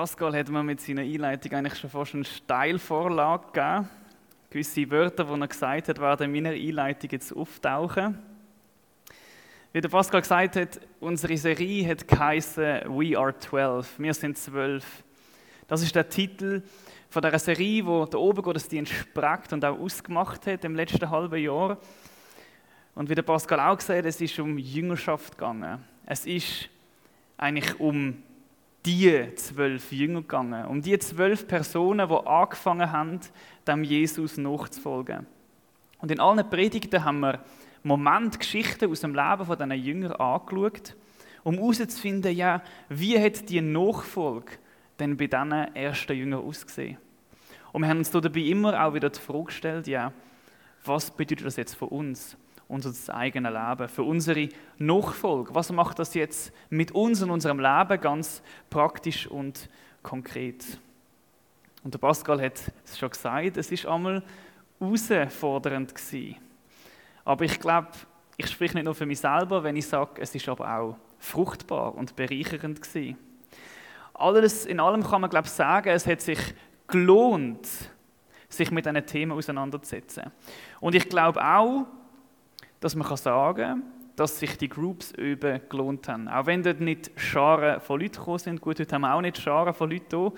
Pascal 0.00 0.34
hat 0.34 0.48
mir 0.48 0.62
mit 0.62 0.80
seiner 0.80 1.02
Einleitung 1.02 1.52
eigentlich 1.52 1.78
schon 1.78 1.90
fast 1.90 2.14
eine 2.14 2.24
Steilvorlage 2.24 3.44
gegeben. 3.52 3.88
Gewisse 4.48 4.90
Wörter, 4.90 5.24
die 5.24 5.38
er 5.38 5.46
gesagt 5.46 5.88
hat, 5.88 6.00
werden 6.00 6.24
in 6.24 6.42
meiner 6.42 6.56
Einleitung 6.56 7.10
jetzt 7.10 7.36
auftauchen. 7.36 8.18
Wie 9.74 9.80
der 9.82 9.90
Pascal 9.90 10.22
gesagt 10.22 10.56
hat, 10.56 10.80
unsere 11.00 11.36
Serie 11.36 11.86
hat 11.86 12.08
geheißen 12.08 12.80
We 12.86 13.18
Are 13.18 13.38
12. 13.38 13.98
Wir 13.98 14.14
sind 14.14 14.38
zwölf. 14.38 15.04
Das 15.68 15.82
ist 15.82 15.94
der 15.94 16.08
Titel 16.08 16.62
von 17.10 17.20
der 17.20 17.38
Serie, 17.38 17.84
wo 17.84 18.06
der 18.06 18.20
Obergottesdienst 18.20 18.94
spreckt 18.94 19.52
und 19.52 19.62
auch 19.66 19.78
ausgemacht 19.78 20.46
hat 20.46 20.64
im 20.64 20.76
letzten 20.76 21.10
halben 21.10 21.42
Jahr. 21.42 21.76
Und 22.94 23.10
wie 23.10 23.14
der 23.14 23.20
Pascal 23.20 23.60
auch 23.60 23.76
gesagt 23.76 23.98
hat, 23.98 24.06
es 24.06 24.18
ist 24.18 24.38
um 24.38 24.56
Jüngerschaft 24.56 25.36
gegangen. 25.36 25.84
Es 26.06 26.24
ist 26.24 26.70
eigentlich 27.36 27.78
um 27.78 28.22
die 28.86 29.34
zwölf 29.34 29.92
Jünger 29.92 30.22
gegangen, 30.22 30.66
um 30.66 30.80
die 30.80 30.98
zwölf 30.98 31.46
Personen, 31.46 32.08
die 32.08 32.26
angefangen 32.26 32.90
haben, 32.90 33.20
dem 33.66 33.84
Jesus 33.84 34.38
nachzufolgen. 34.38 35.26
Und 35.98 36.10
in 36.10 36.20
allen 36.20 36.48
Predigten 36.48 37.04
haben 37.04 37.20
wir 37.20 37.40
Momente, 37.82 38.38
Geschichten 38.38 38.90
aus 38.90 39.00
dem 39.00 39.14
Leben 39.14 39.44
von 39.44 39.56
diesen 39.56 39.72
Jüngern 39.72 40.12
angeschaut, 40.12 40.96
um 41.42 41.54
herauszufinden, 41.54 42.34
ja, 42.34 42.62
wie 42.88 43.18
hat 43.18 43.48
die 43.48 43.60
Nachfolge 43.60 44.52
denn 44.98 45.16
bei 45.16 45.26
diesen 45.26 45.52
ersten 45.52 46.16
Jüngern 46.16 46.44
ausgesehen. 46.44 46.98
Und 47.72 47.82
wir 47.82 47.88
haben 47.88 47.98
uns 47.98 48.10
dabei 48.10 48.40
immer 48.40 48.84
auch 48.84 48.94
wieder 48.94 49.10
die 49.10 49.20
Frage 49.20 49.44
gestellt, 49.44 49.86
ja, 49.86 50.12
was 50.84 51.10
bedeutet 51.10 51.46
das 51.46 51.56
jetzt 51.56 51.74
für 51.74 51.86
uns? 51.86 52.36
Unser 52.70 53.14
eigenes 53.14 53.52
Leben, 53.52 53.88
für 53.88 54.02
unsere 54.02 54.48
Nachfolge. 54.78 55.54
Was 55.54 55.72
macht 55.72 55.98
das 55.98 56.14
jetzt 56.14 56.52
mit 56.70 56.92
uns 56.92 57.22
und 57.22 57.30
unserem 57.30 57.58
Leben 57.58 58.00
ganz 58.00 58.42
praktisch 58.70 59.26
und 59.26 59.68
konkret? 60.02 60.64
Und 61.82 61.94
der 61.94 61.98
Pascal 61.98 62.40
hat 62.40 62.60
es 62.84 62.98
schon 62.98 63.10
gesagt, 63.10 63.56
es 63.56 63.72
ist 63.72 63.86
einmal 63.86 64.22
herausfordernd 64.78 65.94
gewesen. 65.94 66.36
Aber 67.24 67.44
ich 67.44 67.58
glaube, 67.58 67.88
ich 68.36 68.48
spreche 68.48 68.74
nicht 68.74 68.84
nur 68.84 68.94
für 68.94 69.06
mich 69.06 69.20
selber, 69.20 69.62
wenn 69.62 69.76
ich 69.76 69.86
sage, 69.86 70.20
es 70.20 70.34
ist 70.34 70.48
aber 70.48 70.78
auch 70.78 70.96
fruchtbar 71.18 71.94
und 71.94 72.16
bereichernd 72.16 72.80
gewesen. 72.80 73.18
Alles 74.14 74.66
in 74.66 74.80
allem 74.80 75.02
kann 75.02 75.20
man 75.20 75.30
glaube 75.30 75.46
ich 75.46 75.52
sagen, 75.52 75.90
es 75.90 76.06
hat 76.06 76.20
sich 76.20 76.38
gelohnt, 76.86 77.68
sich 78.48 78.70
mit 78.70 78.84
diesen 78.84 79.06
Themen 79.06 79.32
auseinanderzusetzen. 79.32 80.24
Und 80.80 80.94
ich 80.94 81.08
glaube 81.08 81.42
auch, 81.42 81.86
dass 82.80 82.94
man 82.94 83.16
sagen 83.16 83.56
kann, 83.56 83.82
dass 84.16 84.38
sich 84.38 84.58
die 84.58 84.68
Groups 84.68 85.12
eben 85.12 85.60
gelohnt 85.68 86.08
haben. 86.08 86.28
Auch 86.28 86.46
wenn 86.46 86.62
dort 86.62 86.80
nicht 86.80 87.10
Scharen 87.16 87.80
von 87.80 88.00
Leuten 88.00 88.16
gekommen 88.16 88.38
sind. 88.38 88.60
Gut, 88.60 88.80
heute 88.80 88.94
haben 88.94 89.02
wir 89.02 89.14
auch 89.14 89.20
nicht 89.20 89.38
Scharen 89.38 89.72
von 89.72 89.90
Leuten 89.90 90.18
hier. 90.18 90.32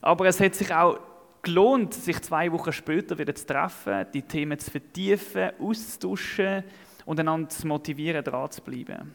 Aber 0.00 0.26
es 0.26 0.40
hat 0.40 0.54
sich 0.54 0.72
auch 0.72 0.98
gelohnt, 1.42 1.94
sich 1.94 2.20
zwei 2.22 2.50
Wochen 2.52 2.72
später 2.72 3.18
wieder 3.18 3.34
zu 3.34 3.46
treffen, 3.46 4.06
die 4.12 4.22
Themen 4.22 4.58
zu 4.58 4.70
vertiefen, 4.70 5.50
auszutauschen 5.58 6.64
und 7.04 7.20
einander 7.20 7.48
zu 7.48 7.66
motivieren, 7.66 8.24
dran 8.24 8.50
zu 8.50 8.62
bleiben. 8.62 9.14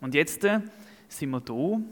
Und 0.00 0.14
jetzt 0.14 0.44
äh, 0.44 0.60
sind 1.08 1.30
wir 1.30 1.40
da. 1.40 1.52
Und 1.52 1.84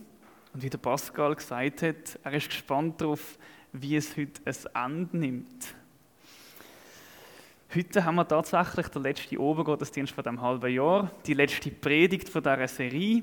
wie 0.54 0.70
der 0.70 0.78
Pascal 0.78 1.34
gesagt 1.34 1.82
hat, 1.82 2.18
er 2.22 2.32
ist 2.32 2.48
gespannt 2.48 3.00
darauf, 3.00 3.38
wie 3.72 3.96
es 3.96 4.16
heute 4.16 4.40
ein 4.74 4.92
Ende 4.92 5.16
nimmt. 5.18 5.74
Heute 7.74 8.02
haben 8.02 8.14
wir 8.14 8.26
tatsächlich 8.26 8.88
den 8.88 9.02
letzten 9.02 9.36
Obergottesdienst 9.36 10.14
von 10.14 10.24
dem 10.24 10.40
halben 10.40 10.72
Jahr, 10.72 11.10
die 11.26 11.34
letzte 11.34 11.70
Predigt 11.70 12.26
von 12.30 12.42
dieser 12.42 12.66
Serie. 12.66 13.22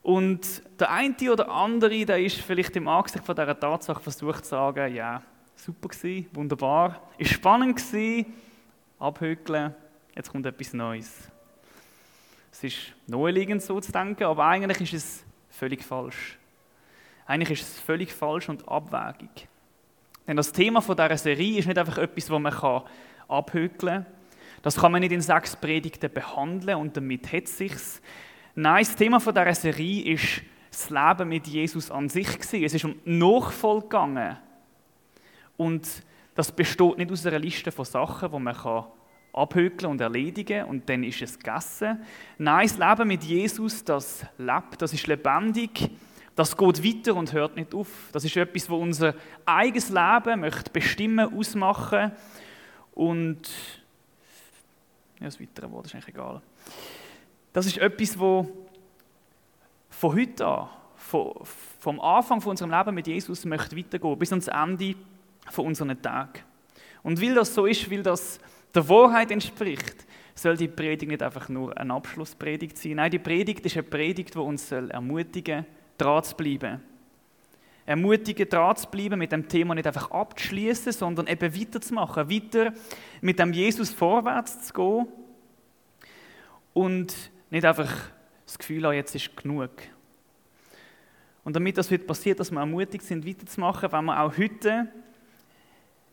Und 0.00 0.62
der 0.78 0.92
eine 0.92 1.32
oder 1.32 1.50
andere, 1.50 2.06
der 2.06 2.20
ist 2.22 2.36
vielleicht 2.36 2.76
im 2.76 2.86
Angesicht 2.86 3.24
von 3.24 3.34
dieser 3.34 3.58
Tatsache 3.58 4.00
versucht 4.00 4.44
zu 4.44 4.50
sagen, 4.50 4.94
ja, 4.94 5.20
super 5.56 5.88
gewesen, 5.88 6.28
wunderbar, 6.34 7.02
ist 7.18 7.32
spannend 7.32 7.74
gewesen, 7.74 8.32
abhökeln, 9.00 9.74
jetzt 10.14 10.30
kommt 10.30 10.46
etwas 10.46 10.72
Neues. 10.72 11.28
Es 12.52 12.62
ist 12.62 12.78
naheliegend 13.08 13.60
so 13.60 13.80
zu 13.80 13.90
denken, 13.90 14.22
aber 14.22 14.44
eigentlich 14.46 14.94
ist 14.94 15.02
es 15.02 15.24
völlig 15.50 15.82
falsch. 15.82 16.38
Eigentlich 17.26 17.60
ist 17.60 17.68
es 17.68 17.80
völlig 17.80 18.12
falsch 18.12 18.48
und 18.50 18.68
abwägig. 18.68 19.48
Denn 20.28 20.36
das 20.36 20.52
Thema 20.52 20.80
von 20.80 20.96
dieser 20.96 21.18
Serie 21.18 21.58
ist 21.58 21.66
nicht 21.66 21.78
einfach 21.78 21.98
etwas, 21.98 22.30
wo 22.30 22.38
man 22.38 22.52
kann 22.52 22.82
abhökeln. 23.28 24.06
Das 24.62 24.76
kann 24.76 24.92
man 24.92 25.00
nicht 25.00 25.12
in 25.12 25.20
sechs 25.20 25.54
Predigten 25.54 26.12
behandeln 26.12 26.78
und 26.78 26.96
damit 26.96 27.32
hat 27.32 27.44
es 27.44 27.58
sich. 27.58 27.72
Nein, 28.54 28.84
das 28.84 28.96
Thema 28.96 29.20
von 29.20 29.34
dieser 29.34 29.54
Serie 29.54 30.14
ist 30.14 30.42
das 30.70 30.90
Leben 30.90 31.28
mit 31.28 31.46
Jesus 31.46 31.90
an 31.90 32.08
sich. 32.08 32.28
Es 32.40 32.74
ist 32.74 32.84
um 32.84 32.96
Nachfolge 33.04 33.82
gegangen. 33.82 34.36
Und 35.56 35.88
das 36.34 36.52
besteht 36.52 36.98
nicht 36.98 37.10
aus 37.10 37.26
einer 37.26 37.38
Liste 37.38 37.72
von 37.72 37.84
Sachen, 37.84 38.30
die 38.30 38.38
man 38.38 38.56
kann 38.56 38.84
abhökeln 39.32 39.92
und 39.92 40.00
erledigen 40.00 40.64
und 40.64 40.88
dann 40.88 41.04
ist 41.04 41.22
es 41.22 41.38
gegessen. 41.38 42.00
Nein, 42.38 42.68
das 42.68 42.78
Leben 42.78 43.08
mit 43.08 43.24
Jesus, 43.24 43.84
das 43.84 44.24
lebt, 44.38 44.80
das 44.80 44.92
ist 44.92 45.06
lebendig, 45.06 45.90
das 46.34 46.56
geht 46.56 46.84
weiter 46.84 47.14
und 47.16 47.32
hört 47.32 47.56
nicht 47.56 47.74
auf. 47.74 47.88
Das 48.12 48.24
ist 48.24 48.36
etwas, 48.36 48.70
wo 48.70 48.76
unser 48.76 49.14
eigenes 49.44 49.90
Leben 49.90 50.40
möchte 50.40 50.70
bestimmen, 50.70 51.36
ausmachen 51.36 52.12
und 52.98 53.48
ja, 55.20 55.26
das 55.26 55.40
weitere 55.40 55.70
Wort 55.70 55.86
ist 55.86 55.94
eigentlich 55.94 56.08
egal. 56.08 56.42
Das 57.52 57.64
ist 57.64 57.78
etwas, 57.78 58.18
wo 58.18 58.48
von 59.88 60.16
heute 60.16 60.44
an, 60.44 60.68
von, 60.96 61.32
vom 61.78 62.00
Anfang 62.00 62.40
von 62.40 62.50
unserem 62.50 62.72
Leben 62.72 62.94
mit 62.96 63.06
Jesus 63.06 63.44
möchte 63.44 63.76
weitergehen, 63.76 64.18
bis 64.18 64.32
ans 64.32 64.48
Ende 64.48 64.96
von 65.48 65.66
unseren 65.66 66.02
Tagen. 66.02 66.40
Und 67.04 67.22
weil 67.22 67.34
das 67.34 67.54
so 67.54 67.66
ist, 67.66 67.88
weil 67.88 68.02
das 68.02 68.40
der 68.74 68.88
Wahrheit 68.88 69.30
entspricht, 69.30 70.04
soll 70.34 70.56
die 70.56 70.66
Predigt 70.66 71.12
nicht 71.12 71.22
einfach 71.22 71.48
nur 71.48 71.76
eine 71.78 71.94
Abschlusspredigt 71.94 72.76
sein. 72.76 72.94
Nein, 72.94 73.12
die 73.12 73.20
Predigt 73.20 73.64
ist 73.64 73.76
eine 73.76 73.84
Predigt, 73.84 74.34
die 74.34 74.38
uns 74.38 74.72
ermutigen 74.72 75.64
soll, 75.64 75.74
dran 75.98 76.24
zu 76.24 76.34
bleiben 76.34 76.80
ermutigen, 77.88 78.46
dran 78.46 78.76
zu 78.76 78.86
bleiben, 78.88 79.18
mit 79.18 79.32
dem 79.32 79.48
Thema 79.48 79.74
nicht 79.74 79.86
einfach 79.86 80.10
abzuschließen, 80.10 80.92
sondern 80.92 81.26
eben 81.26 81.58
weiterzumachen, 81.58 82.30
weiter 82.30 82.74
mit 83.22 83.38
dem 83.38 83.54
Jesus 83.54 83.94
vorwärts 83.94 84.66
zu 84.66 84.74
gehen 84.74 85.08
und 86.74 87.14
nicht 87.48 87.64
einfach 87.64 87.90
das 88.44 88.58
Gefühl 88.58 88.84
haben, 88.84 88.92
jetzt 88.92 89.14
ist 89.14 89.34
genug. 89.34 89.70
Und 91.44 91.56
damit 91.56 91.78
das 91.78 91.90
heute 91.90 92.04
passiert, 92.04 92.38
dass 92.40 92.50
wir 92.50 92.60
ermutigt 92.60 93.04
sind, 93.04 93.26
weiterzumachen, 93.26 93.90
wenn 93.90 94.04
wir 94.04 94.20
auch 94.20 94.36
heute 94.36 94.88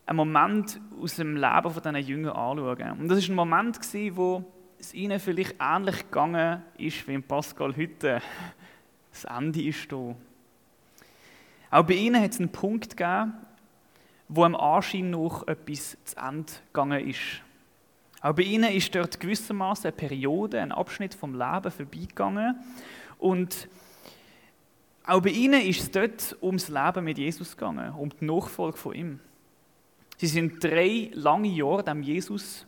einen 0.06 0.16
Moment 0.16 0.80
aus 1.02 1.18
dem 1.18 1.36
Leben 1.36 1.72
von 1.72 1.84
diesen 1.84 2.08
Jüngern 2.08 2.38
anschauen. 2.38 3.02
Und 3.02 3.10
das 3.10 3.20
ist 3.20 3.28
ein 3.28 3.36
Moment, 3.36 3.78
wo 4.16 4.46
es 4.80 4.94
ihnen 4.94 5.20
vielleicht 5.20 5.56
ähnlich 5.60 6.04
gegangen 6.04 6.64
ist, 6.78 7.06
wie 7.06 7.18
Pascal 7.20 7.76
heute. 7.76 8.22
Das 9.12 9.26
Ende 9.26 9.62
ist 9.62 9.92
da. 9.92 10.16
Auch 11.76 11.84
bei 11.84 11.96
ihnen 11.96 12.22
hat 12.22 12.32
es 12.32 12.40
einen 12.40 12.54
Punkt 12.54 12.96
gegeben, 12.96 13.34
wo 14.30 14.46
am 14.46 14.56
Anschein 14.56 15.10
noch 15.10 15.46
etwas 15.46 15.98
zu 16.06 16.16
Ende 16.16 16.54
gegangen 16.68 17.06
ist. 17.06 17.42
Auch 18.22 18.34
bei 18.34 18.44
ihnen 18.44 18.72
ist 18.72 18.96
dort 18.96 19.20
gewissermaßen 19.20 19.88
eine 19.88 19.92
Periode, 19.92 20.62
ein 20.62 20.72
Abschnitt 20.72 21.14
vom 21.14 21.34
Leben 21.34 21.70
vorbeigegangen. 21.70 22.56
Und 23.18 23.68
auch 25.06 25.20
bei 25.20 25.32
ihnen 25.32 25.62
ist 25.64 25.82
es 25.82 25.92
dort 25.92 26.38
ums 26.42 26.70
Leben 26.70 27.04
mit 27.04 27.18
Jesus 27.18 27.58
gegangen, 27.58 27.94
um 27.96 28.10
die 28.10 28.24
Nachfolge 28.24 28.78
von 28.78 28.96
ihm. 28.96 29.20
Sie 30.16 30.28
sind 30.28 30.64
drei 30.64 31.12
lange 31.12 31.50
Jahre 31.50 31.84
dem 31.84 32.04
Jesus 32.04 32.66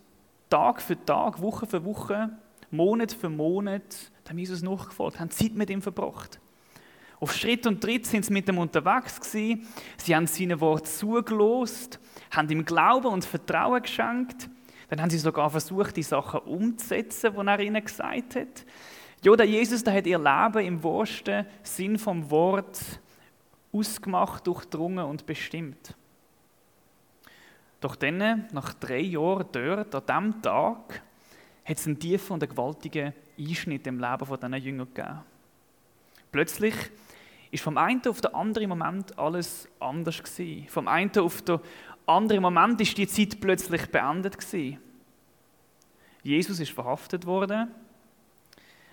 Tag 0.50 0.82
für 0.82 1.02
Tag, 1.06 1.42
Woche 1.42 1.66
für 1.66 1.86
Woche, 1.86 2.32
Monat 2.72 3.14
für 3.14 3.30
Monat 3.30 4.12
dem 4.30 4.38
Jesus 4.38 4.64
nachgefolgt, 4.64 5.22
haben 5.22 5.32
Zeit 5.32 5.54
mit 5.54 5.70
ihm 5.70 5.82
verbracht. 5.82 6.42
Auf 7.20 7.34
Schritt 7.34 7.66
und 7.66 7.82
Tritt 7.82 8.06
sind 8.06 8.26
sie 8.26 8.34
mit 8.34 8.48
ihm 8.48 8.60
unterwegs 8.60 9.20
gewesen. 9.20 9.68
Sie 9.98 10.16
haben 10.16 10.28
seine 10.28 10.60
Worte 10.62 10.90
zugelost, 10.90 12.00
haben 12.30 12.50
ihm 12.50 12.64
Glauben 12.64 13.08
und 13.08 13.26
Vertrauen 13.26 13.82
geschenkt. 13.82 14.50
Dann 14.90 15.02
haben 15.02 15.10
sie 15.10 15.18
sogar 15.18 15.50
versucht, 15.50 15.98
die 15.98 16.04
Sachen 16.04 16.42
umzusetzen, 16.42 17.34
die 17.34 17.48
er 17.48 17.60
ihnen 17.60 17.84
gesagt 17.84 18.36
hat. 18.36 18.66
Ja, 19.24 19.36
der 19.36 19.48
Jesus, 19.48 19.84
der 19.84 19.96
hat 19.96 20.06
ihr 20.06 20.20
Leben 20.20 20.66
im 20.66 20.84
wahrsten 20.84 21.46
Sinn 21.64 21.98
vom 21.98 22.30
Wort 22.30 22.80
ausgemacht, 23.74 24.46
durchdrungen 24.46 25.06
und 25.06 25.26
bestimmt. 25.26 25.96
Doch 27.82 27.96
dann, 27.96 28.48
nach 28.52 28.74
drei 28.76 29.00
Jahren 29.00 29.48
dort, 29.52 29.94
an 29.94 30.32
diesem 30.32 30.42
Tag, 30.42 31.02
hat 31.66 31.78
es 31.78 31.86
einen 31.86 32.00
tiefen 32.00 32.34
und 32.34 32.50
gewaltigen 32.50 33.14
Einschnitt 33.38 33.86
im 33.88 34.00
Leben 34.00 34.26
von 34.26 34.40
diesen 34.40 34.54
Jüngern 34.54 34.88
gegeben. 34.94 35.20
Plötzlich 36.32 36.76
ist 37.52 37.64
vom 37.64 37.78
einen 37.78 38.06
auf 38.08 38.22
den 38.22 38.34
anderen 38.34 38.70
Moment 38.70 39.18
alles 39.18 39.68
anders 39.80 40.22
gewesen. 40.22 40.68
Vom 40.70 40.88
einen 40.88 41.12
auf 41.18 41.42
den 41.42 41.60
anderen 42.06 42.42
Moment 42.42 42.80
ist 42.82 42.98
die 42.98 43.08
Zeit 43.08 43.40
plötzlich 43.40 43.90
beendet 43.90 44.38
gewesen. 44.38 44.80
Jesus 46.24 46.60
ist 46.60 46.72
verhaftet 46.72 47.26
worden. 47.26 47.72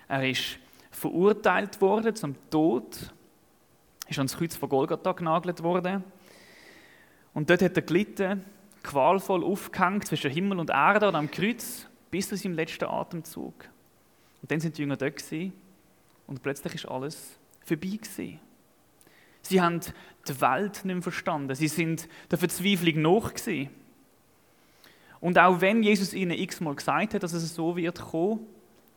Er 0.07 0.29
ist 0.29 0.57
verurteilt 0.91 1.81
worden 1.81 2.15
zum 2.15 2.35
Tod. 2.49 3.13
ist 4.07 4.19
ans 4.19 4.37
Kreuz 4.37 4.55
von 4.55 4.69
Golgatha 4.69 5.11
genagelt 5.11 5.61
worden. 5.63 6.03
Und 7.33 7.49
dort 7.49 7.61
hat 7.61 7.75
er 7.75 7.81
gelitten, 7.81 8.45
qualvoll 8.83 9.43
aufgehängt 9.43 10.05
zwischen 10.05 10.31
Himmel 10.31 10.59
und 10.59 10.69
Erde 10.69 11.09
und 11.09 11.15
am 11.15 11.29
Kreuz 11.29 11.87
bis 12.11 12.29
zu 12.29 12.37
seinem 12.37 12.53
letzten 12.53 12.85
Atemzug. 12.85 13.53
Und 14.41 14.51
dann 14.51 14.59
sind 14.59 14.77
die 14.77 14.83
Jünger 14.83 14.95
dort 14.95 15.17
gewesen, 15.17 15.51
und 16.27 16.41
plötzlich 16.41 16.75
ist 16.75 16.85
alles 16.85 17.37
vorbei 17.65 17.97
gewesen. 18.01 18.39
Sie 19.41 19.61
haben 19.61 19.81
die 20.27 20.41
Welt 20.41 20.85
nicht 20.85 20.85
mehr 20.85 21.01
verstanden. 21.01 21.53
Sie 21.53 21.67
sind 21.67 22.07
der 22.31 22.37
Verzweiflung 22.37 23.03
gewesen. 23.03 23.69
Und 25.19 25.37
auch 25.37 25.61
wenn 25.61 25.83
Jesus 25.83 26.13
ihnen 26.13 26.37
x-mal 26.37 26.75
gesagt 26.75 27.13
hat, 27.13 27.23
dass 27.23 27.33
es 27.33 27.55
so 27.55 27.75
wird 27.75 27.99
kommen, 27.99 28.45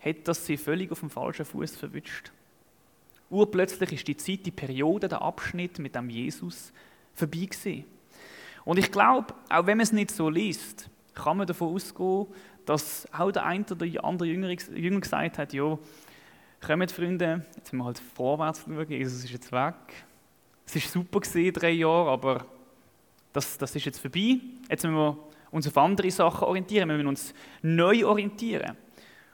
hat 0.00 0.28
das 0.28 0.46
sie 0.46 0.56
völlig 0.56 0.92
auf 0.92 1.00
dem 1.00 1.10
falschen 1.10 1.44
Fuß 1.44 1.76
verwünscht. 1.76 2.32
Urplötzlich 3.30 3.92
ist 3.92 4.08
die 4.08 4.16
Zeit, 4.16 4.46
die 4.46 4.50
Periode, 4.50 5.08
der 5.08 5.22
Abschnitt 5.22 5.78
mit 5.78 5.94
dem 5.94 6.08
Jesus 6.08 6.72
vorbei 7.14 7.46
gewesen. 7.46 7.84
Und 8.64 8.78
ich 8.78 8.90
glaube, 8.90 9.34
auch 9.48 9.66
wenn 9.66 9.78
man 9.78 9.84
es 9.84 9.92
nicht 9.92 10.10
so 10.10 10.28
liest, 10.28 10.88
kann 11.14 11.36
man 11.36 11.46
davon 11.46 11.74
ausgehen, 11.74 12.26
dass 12.64 13.10
auch 13.12 13.32
der 13.32 13.44
eine 13.44 13.64
oder 13.64 13.86
die 13.86 14.00
andere 14.00 14.28
Jünger 14.28 15.00
gesagt 15.00 15.38
hat, 15.38 15.52
ja, 15.52 15.78
kommt 16.60 16.92
Freunde, 16.92 17.44
jetzt 17.56 17.72
müssen 17.72 17.82
wir 17.82 17.84
halt 17.84 17.98
vorwärts 17.98 18.64
schauen, 18.64 18.90
Jesus 18.90 19.24
ist 19.24 19.30
jetzt 19.30 19.52
weg. 19.52 19.74
Es 20.66 20.74
war 20.74 20.82
super 20.82 21.20
gewesen, 21.20 21.52
drei 21.52 21.70
Jahre, 21.70 22.10
aber 22.10 22.46
das, 23.32 23.56
das 23.58 23.74
ist 23.74 23.84
jetzt 23.84 24.00
vorbei. 24.00 24.38
Jetzt 24.68 24.84
müssen 24.84 24.96
wir 24.96 25.16
uns 25.50 25.66
auf 25.66 25.78
andere 25.78 26.10
Sachen 26.10 26.44
orientieren, 26.44 26.88
wir 26.88 26.96
müssen 26.96 27.08
uns 27.08 27.34
neu 27.62 28.06
orientieren. 28.06 28.76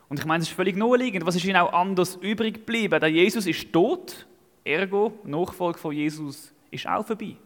Und 0.09 0.21
ich 0.21 0.26
meine, 0.26 0.43
es 0.43 0.49
ist 0.49 0.55
völlig 0.55 0.76
naheliegend. 0.76 1.26
Was 1.26 1.35
ist 1.35 1.44
ihnen 1.44 1.56
auch 1.56 1.73
anders 1.73 2.17
übrig 2.17 2.55
geblieben? 2.55 3.00
Der 3.00 3.09
Jesus 3.09 3.47
ist 3.47 3.73
tot, 3.73 4.26
ergo, 4.62 5.19
Nachfolge 5.25 5.79
von 5.79 5.93
Jesus 5.93 6.53
ist 6.71 6.87
auch 6.87 7.06
vorbei. 7.06 7.37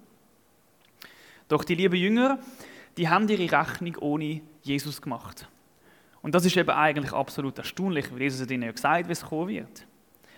Doch 1.47 1.65
die 1.65 1.75
lieben 1.75 1.97
Jünger, 1.97 2.39
die 2.97 3.09
haben 3.09 3.29
ihre 3.29 3.61
Rechnung 3.61 3.97
ohne 4.01 4.41
Jesus 4.63 5.01
gemacht. 5.01 5.49
Und 6.29 6.35
das 6.35 6.45
ist 6.45 6.59
eben 6.59 6.69
eigentlich 6.69 7.15
absolut 7.15 7.57
erstaunlich, 7.57 8.13
weil 8.13 8.21
Jesus 8.21 8.43
hat 8.43 8.51
ihnen 8.51 8.65
ja 8.65 8.71
gesagt, 8.71 9.09
wie 9.09 9.13
es 9.13 9.25
kommen 9.25 9.49
wird. 9.49 9.87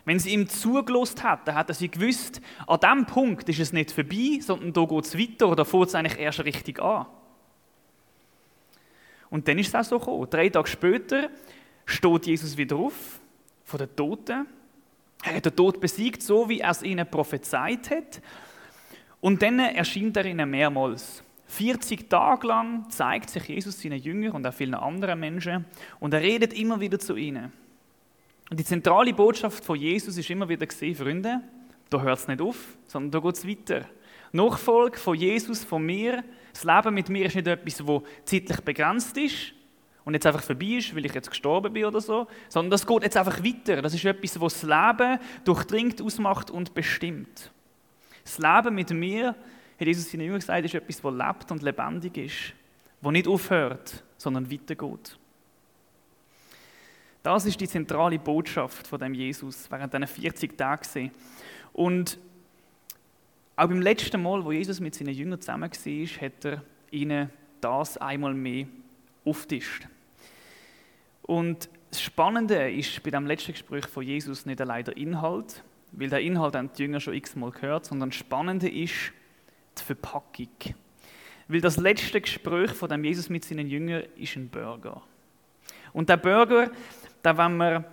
Wenn 0.04 0.20
sie 0.20 0.30
ihm 0.30 0.48
zugelost 0.48 1.24
hätten, 1.24 1.56
hätten 1.56 1.74
sie 1.74 1.90
gewusst, 1.90 2.40
an 2.68 2.78
diesem 2.78 3.06
Punkt 3.06 3.48
ist 3.48 3.58
es 3.58 3.72
nicht 3.72 3.90
vorbei, 3.90 4.38
sondern 4.40 4.72
da 4.72 4.84
geht 4.84 5.04
es 5.04 5.18
weiter 5.18 5.48
oder 5.48 5.64
fängt 5.64 5.88
es 5.88 5.96
eigentlich 5.96 6.16
erst 6.20 6.44
richtig 6.44 6.80
an. 6.80 7.06
Und 9.30 9.48
dann 9.48 9.58
ist 9.58 9.66
es 9.66 9.74
auch 9.74 9.82
so 9.82 9.98
gekommen. 9.98 10.30
Drei 10.30 10.48
Tage 10.48 10.68
später 10.68 11.28
steht 11.86 12.26
Jesus 12.26 12.56
wieder 12.56 12.76
auf 12.76 13.18
von 13.64 13.78
den 13.78 13.96
Toten. 13.96 14.46
Er 15.24 15.34
hat 15.34 15.44
den 15.44 15.56
Tod 15.56 15.80
besiegt, 15.80 16.22
so 16.22 16.48
wie 16.48 16.60
er 16.60 16.70
es 16.70 16.84
ihnen 16.84 17.10
prophezeit 17.10 17.90
hat. 17.90 18.22
Und 19.20 19.42
dann 19.42 19.58
erscheint 19.58 20.16
er 20.16 20.24
ihnen 20.24 20.48
mehrmals. 20.48 21.24
40 21.50 22.08
Tage 22.08 22.46
lang 22.46 22.88
zeigt 22.90 23.28
sich 23.28 23.48
Jesus 23.48 23.82
seinen 23.82 23.98
Jüngern 23.98 24.32
und 24.32 24.46
auch 24.46 24.54
vielen 24.54 24.74
anderen 24.74 25.18
Menschen 25.18 25.64
und 25.98 26.14
er 26.14 26.20
redet 26.20 26.52
immer 26.52 26.80
wieder 26.80 27.00
zu 27.00 27.16
ihnen. 27.16 27.52
Und 28.48 28.60
die 28.60 28.64
zentrale 28.64 29.12
Botschaft 29.12 29.64
von 29.64 29.76
Jesus 29.76 30.16
ist 30.16 30.30
immer 30.30 30.48
wieder 30.48 30.64
gesehen, 30.64 30.94
Freunde, 30.94 31.40
da 31.90 32.00
hört 32.00 32.20
es 32.20 32.28
nicht 32.28 32.40
auf, 32.40 32.78
sondern 32.86 33.10
da 33.10 33.18
geht 33.18 33.36
es 33.36 33.48
weiter. 33.48 33.84
Nachfolge 34.30 34.96
von 34.96 35.16
Jesus, 35.16 35.64
von 35.64 35.84
mir, 35.84 36.22
das 36.52 36.62
Leben 36.62 36.94
mit 36.94 37.08
mir 37.08 37.26
ist 37.26 37.34
nicht 37.34 37.48
etwas, 37.48 37.78
das 37.78 38.02
zeitlich 38.24 38.60
begrenzt 38.60 39.16
ist 39.16 39.52
und 40.04 40.14
jetzt 40.14 40.26
einfach 40.26 40.44
vorbei 40.44 40.76
ist, 40.78 40.94
weil 40.94 41.04
ich 41.04 41.14
jetzt 41.14 41.30
gestorben 41.30 41.72
bin 41.72 41.84
oder 41.84 42.00
so, 42.00 42.28
sondern 42.48 42.70
das 42.70 42.86
geht 42.86 43.02
jetzt 43.02 43.16
einfach 43.16 43.42
weiter. 43.42 43.82
Das 43.82 43.92
ist 43.92 44.04
etwas, 44.04 44.40
was 44.40 44.60
das 44.60 44.62
Leben 44.62 45.18
durchdringt, 45.44 46.00
ausmacht 46.00 46.48
und 46.52 46.74
bestimmt. 46.74 47.50
Das 48.22 48.38
Leben 48.38 48.76
mit 48.76 48.90
mir 48.90 49.34
hat 49.80 49.86
Jesus 49.86 50.10
seinen 50.10 50.22
Jüngern 50.22 50.40
gesagt, 50.40 50.64
ist 50.64 50.74
etwas, 50.74 51.00
das 51.00 51.14
lebt 51.14 51.50
und 51.50 51.62
lebendig 51.62 52.16
ist, 52.18 52.54
das 53.00 53.12
nicht 53.12 53.26
aufhört, 53.26 54.04
sondern 54.16 54.50
weitergeht. 54.50 55.18
Das 57.22 57.44
ist 57.44 57.60
die 57.60 57.68
zentrale 57.68 58.18
Botschaft 58.18 58.86
von 58.86 58.98
dem 58.98 59.14
Jesus 59.14 59.70
während 59.70 59.92
diesen 59.92 60.06
40 60.06 60.56
Tagen. 60.56 61.10
Und 61.72 62.18
auch 63.56 63.68
beim 63.68 63.82
letzten 63.82 64.22
Mal, 64.22 64.44
wo 64.44 64.52
Jesus 64.52 64.80
mit 64.80 64.94
seinen 64.94 65.14
Jüngern 65.14 65.40
zusammen 65.40 65.70
war, 65.70 66.22
hat 66.22 66.44
er 66.44 66.62
ihnen 66.90 67.30
das 67.60 67.98
einmal 67.98 68.32
mehr 68.32 68.66
auftischt. 69.24 69.86
Und 71.22 71.68
das 71.90 72.00
Spannende 72.00 72.70
ist 72.70 73.02
bei 73.02 73.10
dem 73.10 73.26
letzten 73.26 73.52
Gespräch 73.52 73.86
von 73.86 74.02
Jesus 74.02 74.46
nicht 74.46 74.60
allein 74.60 74.84
der 74.84 74.96
Inhalt, 74.96 75.62
weil 75.92 76.08
der 76.08 76.20
Inhalt 76.20 76.54
haben 76.54 76.70
die 76.72 76.82
Jünger 76.82 77.00
schon 77.00 77.14
x-mal 77.14 77.50
gehört, 77.50 77.84
sondern 77.84 78.10
das 78.10 78.16
Spannende 78.18 78.68
ist, 78.68 79.12
die 79.80 79.84
Verpackung. 79.84 80.48
Weil 81.48 81.60
das 81.60 81.76
letzte 81.78 82.20
Gespräch 82.20 82.70
von 82.70 82.88
dem 82.88 83.02
Jesus 83.04 83.28
mit 83.28 83.44
seinen 83.44 83.68
Jüngern 83.68 84.04
ist 84.16 84.36
ein 84.36 84.48
Burger. 84.48 85.02
Und 85.92 86.08
der 86.08 86.16
Burger, 86.16 86.70
da 87.22 87.36
wollen 87.36 87.56
wir 87.56 87.84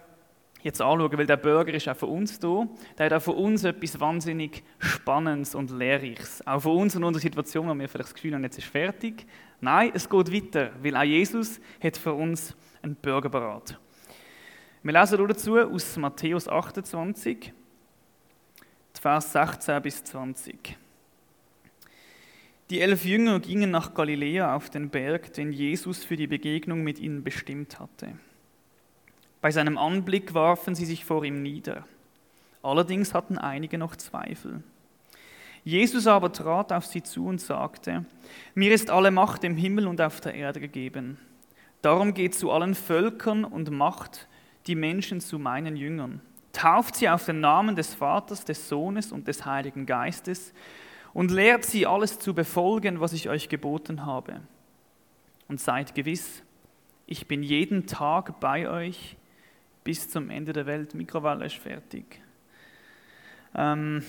jetzt 0.61 0.81
anschauen, 0.81 1.17
weil 1.17 1.25
der 1.25 1.37
Burger 1.37 1.73
ist 1.73 1.87
auch 1.87 1.97
für 1.97 2.05
uns 2.05 2.39
da. 2.39 2.67
Der 2.97 3.07
hat 3.07 3.13
auch 3.13 3.21
für 3.21 3.31
uns 3.31 3.63
etwas 3.63 3.99
wahnsinnig 3.99 4.63
Spannendes 4.77 5.55
und 5.55 5.71
Lehrreiches. 5.71 6.45
Auch 6.45 6.59
für 6.61 6.69
uns 6.69 6.95
in 6.95 7.03
unserer 7.03 7.21
Situation, 7.21 7.67
wo 7.67 7.73
wir 7.73 7.89
vielleicht 7.89 8.09
das 8.09 8.13
Gefühl 8.13 8.35
haben, 8.35 8.43
jetzt 8.43 8.57
ist 8.57 8.67
fertig. 8.67 9.25
Nein, 9.59 9.91
es 9.93 10.07
geht 10.07 10.31
weiter, 10.31 10.71
weil 10.81 10.95
auch 10.95 11.03
Jesus 11.03 11.59
hat 11.81 11.97
für 11.97 12.13
uns 12.13 12.55
einen 12.81 12.95
Burger 12.95 13.29
parat. 13.29 13.79
Wir 14.83 14.93
lesen 14.93 15.27
dazu 15.27 15.57
aus 15.57 15.97
Matthäus 15.97 16.47
28, 16.47 17.51
Vers 18.99 19.31
16 19.31 19.81
bis 19.81 20.03
20. 20.03 20.77
Die 22.69 22.81
elf 22.81 23.05
Jünger 23.05 23.39
gingen 23.39 23.71
nach 23.71 23.93
Galiläa 23.93 24.53
auf 24.53 24.69
den 24.69 24.89
Berg, 24.89 25.31
den 25.33 25.53
Jesus 25.53 26.03
für 26.03 26.17
die 26.17 26.27
Begegnung 26.27 26.83
mit 26.83 26.99
ihnen 26.99 27.23
bestimmt 27.23 27.79
hatte. 27.79 28.13
Bei 29.39 29.51
seinem 29.51 29.77
Anblick 29.77 30.33
warfen 30.33 30.75
sie 30.75 30.85
sich 30.85 31.05
vor 31.05 31.23
ihm 31.23 31.41
nieder. 31.41 31.85
Allerdings 32.61 33.13
hatten 33.13 33.37
einige 33.37 33.77
noch 33.77 33.95
Zweifel. 33.95 34.63
Jesus 35.63 36.07
aber 36.07 36.33
trat 36.33 36.73
auf 36.73 36.85
sie 36.85 37.03
zu 37.03 37.25
und 37.27 37.39
sagte, 37.39 38.03
mir 38.53 38.73
ist 38.73 38.89
alle 38.89 39.11
Macht 39.11 39.45
im 39.45 39.55
Himmel 39.55 39.87
und 39.87 40.01
auf 40.01 40.19
der 40.19 40.33
Erde 40.33 40.59
gegeben. 40.59 41.17
Darum 41.81 42.13
geht 42.13 42.35
zu 42.35 42.51
allen 42.51 42.75
Völkern 42.75 43.45
und 43.45 43.71
macht 43.71 44.27
die 44.65 44.75
Menschen 44.75 45.21
zu 45.21 45.39
meinen 45.39 45.77
Jüngern. 45.77 46.21
Tauft 46.51 46.95
sie 46.95 47.07
auf 47.07 47.25
den 47.25 47.39
Namen 47.39 47.77
des 47.77 47.93
Vaters, 47.93 48.43
des 48.43 48.67
Sohnes 48.67 49.13
und 49.13 49.27
des 49.27 49.45
Heiligen 49.45 49.85
Geistes 49.85 50.53
und 51.17 51.31
lehrt 51.31 51.65
sie 51.65 51.87
alles 51.87 52.19
zu 52.19 52.35
befolgen, 52.35 52.99
was 52.99 53.11
ich 53.11 53.27
euch 53.27 53.49
geboten 53.49 54.05
habe. 54.05 54.39
Und 55.47 55.59
seid 55.59 55.95
gewiss, 55.95 56.43
ich 57.07 57.27
bin 57.27 57.41
jeden 57.41 57.87
Tag 57.87 58.39
bei 58.39 58.69
euch 58.69 59.17
bis 59.83 60.07
zum 60.11 60.29
Ende 60.29 60.53
der 60.53 60.67
Welt. 60.67 60.93
Mikrowelle 60.93 61.47
ist 61.47 61.55
fertig. 61.55 62.21
Ähm, 63.55 64.03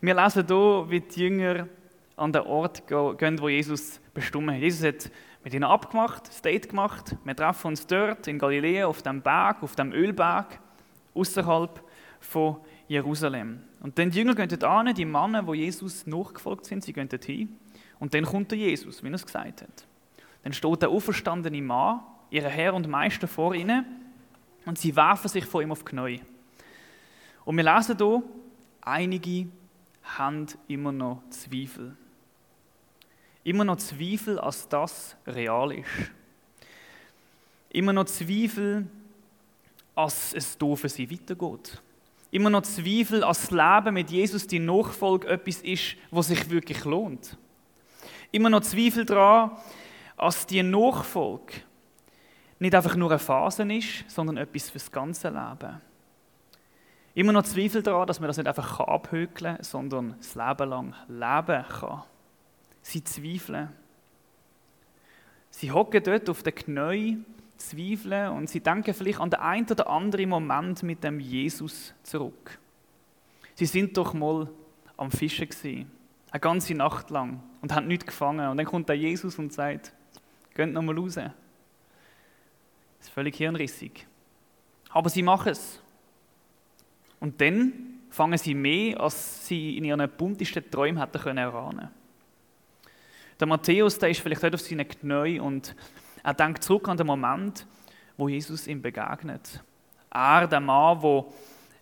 wir 0.00 0.14
lesen 0.14 0.46
hier, 0.46 0.86
wie 0.88 1.00
die 1.00 1.20
Jünger 1.20 1.66
an 2.14 2.32
den 2.32 2.42
Ort 2.42 2.86
gehen, 2.86 3.40
wo 3.40 3.48
Jesus 3.48 4.00
bestimmt 4.14 4.52
hat. 4.52 4.58
Jesus 4.58 4.86
hat 4.86 5.10
mit 5.42 5.52
ihnen 5.52 5.64
abgemacht, 5.64 6.28
ein 6.28 6.42
Date 6.44 6.68
gemacht. 6.68 7.16
Wir 7.24 7.34
treffen 7.34 7.66
uns 7.66 7.84
dort 7.88 8.28
in 8.28 8.38
Galiläa 8.38 8.86
auf 8.86 9.02
dem 9.02 9.20
Berg, 9.20 9.64
auf 9.64 9.74
dem 9.74 9.92
Ölberg, 9.92 10.60
außerhalb 11.12 11.82
von 12.20 12.58
Jerusalem. 12.86 13.64
Und 13.82 13.98
dann 13.98 14.10
die 14.10 14.18
Jünger 14.18 14.36
gehen 14.36 14.48
dort 14.48 14.62
an, 14.62 14.94
die 14.94 15.04
Männer, 15.04 15.44
wo 15.44 15.54
Jesus 15.54 16.06
nachgefolgt 16.06 16.66
sind, 16.66 16.84
sie 16.84 16.92
gehen 16.92 17.08
dort 17.08 17.24
hin. 17.24 17.58
Und 17.98 18.14
dann 18.14 18.24
kommt 18.24 18.52
der 18.52 18.58
Jesus, 18.58 19.02
wie 19.02 19.08
er 19.08 19.14
es 19.14 19.26
gesagt 19.26 19.62
hat. 19.62 19.86
Dann 20.44 20.52
steht 20.52 20.82
der 20.82 20.88
auferstandene 20.88 21.60
Mann, 21.60 22.00
ihr 22.30 22.48
Herr 22.48 22.74
und 22.74 22.88
Meister 22.88 23.26
vor 23.26 23.54
ihnen, 23.54 23.84
und 24.64 24.78
sie 24.78 24.94
werfen 24.94 25.28
sich 25.28 25.44
vor 25.44 25.62
ihm 25.62 25.72
auf 25.72 25.80
die 25.80 25.86
Knie. 25.86 26.22
Und 27.44 27.56
wir 27.56 27.64
lesen 27.64 27.96
hier, 27.98 28.22
einige 28.82 29.48
haben 30.04 30.46
immer 30.68 30.92
noch 30.92 31.24
Zweifel. 31.30 31.96
Immer 33.42 33.64
noch 33.64 33.76
Zweifel, 33.78 34.38
als 34.38 34.68
das 34.68 35.16
real 35.26 35.72
ist. 35.72 35.88
Immer 37.70 37.92
noch 37.92 38.04
Zweifel, 38.04 38.86
als 39.96 40.34
es 40.34 40.56
hier 40.60 40.76
für 40.76 40.88
sie 40.88 41.10
weitergeht 41.10 41.82
immer 42.32 42.50
noch 42.50 42.62
Zweifel, 42.62 43.20
dass 43.20 43.46
das 43.46 43.50
Leben 43.50 43.94
mit 43.94 44.10
Jesus 44.10 44.46
die 44.48 44.58
Nachfolge 44.58 45.28
etwas 45.28 45.60
ist, 45.60 45.96
was 46.10 46.28
sich 46.28 46.50
wirklich 46.50 46.84
lohnt. 46.84 47.36
Immer 48.32 48.50
noch 48.50 48.62
Zweifel 48.62 49.04
daran, 49.04 49.52
dass 50.16 50.46
die 50.46 50.62
Nachfolge 50.62 51.52
nicht 52.58 52.74
einfach 52.74 52.96
nur 52.96 53.10
eine 53.10 53.18
Phase 53.18 53.70
ist, 53.72 54.10
sondern 54.10 54.38
etwas 54.38 54.70
fürs 54.70 54.90
ganze 54.90 55.28
Leben. 55.28 55.80
Immer 57.14 57.32
noch 57.32 57.42
Zweifel 57.42 57.82
daran, 57.82 58.06
dass 58.06 58.18
man 58.18 58.28
das 58.28 58.38
nicht 58.38 58.46
einfach 58.46 58.80
abhökeln 58.80 59.56
kann, 59.56 59.62
sondern 59.62 60.14
das 60.16 60.34
Leben 60.34 60.70
lang 60.70 60.94
leben 61.08 61.64
kann. 61.68 62.02
Sie 62.80 63.04
zweifeln. 63.04 63.68
Sie 65.50 65.70
hocken 65.70 66.02
dort 66.02 66.30
auf 66.30 66.42
den 66.42 66.54
Knien 66.54 67.26
zweifeln 67.56 68.30
und 68.32 68.50
sie 68.50 68.60
denken 68.60 68.94
vielleicht 68.94 69.20
an 69.20 69.30
den 69.30 69.40
einen 69.40 69.70
oder 69.70 69.88
anderen 69.88 70.28
Moment 70.28 70.82
mit 70.82 71.04
dem 71.04 71.20
Jesus 71.20 71.94
zurück. 72.02 72.58
Sie 73.54 73.66
sind 73.66 73.96
doch 73.96 74.14
mal 74.14 74.48
am 74.96 75.10
Fischen 75.10 75.48
gewesen, 75.48 75.90
eine 76.30 76.40
ganze 76.40 76.74
Nacht 76.74 77.10
lang 77.10 77.42
und 77.60 77.72
haben 77.72 77.86
nichts 77.86 78.06
gefangen. 78.06 78.48
Und 78.48 78.56
dann 78.56 78.66
kommt 78.66 78.88
der 78.88 78.96
Jesus 78.96 79.38
und 79.38 79.52
sagt, 79.52 79.92
geht 80.54 80.72
noch 80.72 80.82
mal 80.82 80.98
raus. 80.98 81.14
Das 81.14 81.32
ist 83.00 83.10
völlig 83.10 83.36
hirnrissig. 83.36 84.06
Aber 84.90 85.10
sie 85.10 85.22
machen 85.22 85.52
es. 85.52 85.80
Und 87.20 87.40
dann 87.40 87.72
fangen 88.10 88.38
sie 88.38 88.54
mehr, 88.54 89.00
als 89.00 89.46
sie 89.46 89.76
in 89.76 89.84
ihren 89.84 90.10
buntesten 90.10 90.70
Träumen 90.70 91.00
hätten 91.00 91.20
können 91.20 91.38
erahnen. 91.38 91.88
Der 93.40 93.46
Matthäus, 93.46 93.98
der 93.98 94.10
ist 94.10 94.20
vielleicht 94.20 94.42
nicht 94.42 94.54
auf 94.54 94.60
seinen 94.60 94.86
Knien 94.86 95.40
und 95.40 95.74
er 96.22 96.34
denkt 96.34 96.62
zurück 96.62 96.88
an 96.88 96.96
den 96.96 97.06
Moment, 97.06 97.66
wo 98.16 98.28
Jesus 98.28 98.66
ihm 98.66 98.82
begegnet. 98.82 99.62
Er, 100.10 100.46
der 100.46 100.60
Mann, 100.60 101.00
der 101.00 101.24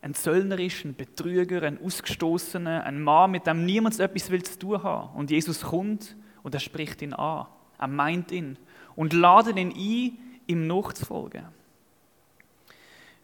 ein 0.02 0.14
Zöllner 0.14 0.58
ist, 0.58 0.84
ein 0.84 0.94
Betrüger, 0.94 1.62
ein 1.62 1.82
Ausgestoßener, 1.82 2.84
ein 2.84 3.02
Mann, 3.02 3.30
mit 3.30 3.46
dem 3.46 3.66
niemand 3.66 3.98
etwas 4.00 4.30
will 4.30 4.42
zu 4.42 4.58
tun 4.58 4.82
haben. 4.82 5.14
Und 5.16 5.30
Jesus 5.30 5.62
kommt 5.62 6.16
und 6.42 6.54
er 6.54 6.60
spricht 6.60 7.02
ihn 7.02 7.12
an. 7.12 7.46
Er 7.78 7.88
meint 7.88 8.32
ihn 8.32 8.56
und 8.96 9.12
ladet 9.12 9.56
ihn 9.56 9.70
ein, 9.70 10.18
ihm 10.46 10.66
nachzufolgen. 10.66 11.44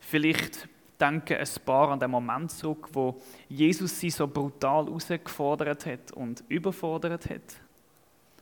Vielleicht 0.01 0.69
denken 1.01 1.37
ein 1.37 1.49
paar 1.65 1.91
an 1.91 2.01
den 2.01 2.11
Moment 2.11 2.51
zurück, 2.51 2.89
wo 2.93 3.21
Jesus 3.49 3.99
sie 3.99 4.11
so 4.11 4.27
brutal 4.27 4.87
herausgefordert 4.87 5.87
hat 5.87 6.13
und 6.13 6.45
überfordert 6.49 7.29
hat. 7.29 7.66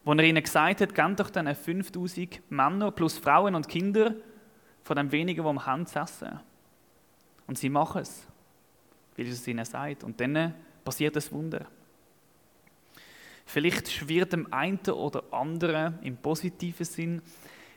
Wo 0.05 0.13
er 0.13 0.25
ihnen 0.25 0.43
gesagt 0.43 0.81
hat, 0.81 0.95
gebt 0.95 1.21
doch 1.21 1.31
dann 1.31 1.55
5000 1.55 2.51
Männer 2.51 2.91
plus 2.91 3.19
Frauen 3.19 3.55
und 3.55 3.69
Kinder 3.69 4.15
von 4.83 4.97
den 4.97 5.11
wenigen, 5.13 5.43
die 5.43 5.49
am 5.49 5.65
Hand 5.65 5.95
essen. 5.97 6.41
Und 7.47 7.59
sie 7.59 7.71
machen 7.71 8.03
es, 8.03 8.27
weil 9.17 9.27
es 9.27 9.47
ihnen 9.49 9.65
sagt. 9.65 10.05
Und 10.05 10.21
dann 10.21 10.55
passiert 10.85 11.17
das 11.17 11.33
Wunder. 11.33 11.67
Vielleicht 13.47 13.91
schwirrt 13.91 14.33
dem 14.33 14.53
einen 14.53 14.81
oder 14.91 15.23
anderen 15.31 15.99
im 16.03 16.17
positiven 16.17 16.85
Sinn 16.85 17.23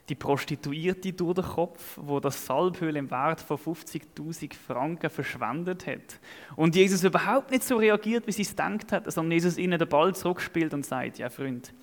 die 0.09 0.15
Prostituierte 0.15 1.11
durch 1.11 1.35
den 1.35 1.43
Kopf, 1.43 1.97
wo 2.01 2.21
das 2.21 2.45
Salböl 2.45 2.95
im 2.95 3.11
Wert 3.11 3.41
von 3.41 3.57
50.000 3.57 4.53
Franken 4.53 5.09
verschwendet 5.09 5.85
hat. 5.85 6.19
Und 6.55 6.75
Jesus 6.75 7.03
überhaupt 7.03 7.51
nicht 7.51 7.63
so 7.63 7.75
reagiert, 7.75 8.25
wie 8.25 8.31
sie 8.31 8.43
es 8.43 8.51
gedacht 8.51 8.91
hat, 8.93 9.11
sondern 9.11 9.33
Jesus 9.33 9.57
ihnen 9.57 9.77
den 9.77 9.89
Ball 9.89 10.15
zurückspielt 10.15 10.73
und 10.73 10.85
sagt, 10.85 11.17
ja 11.17 11.29
Freund, 11.29 11.73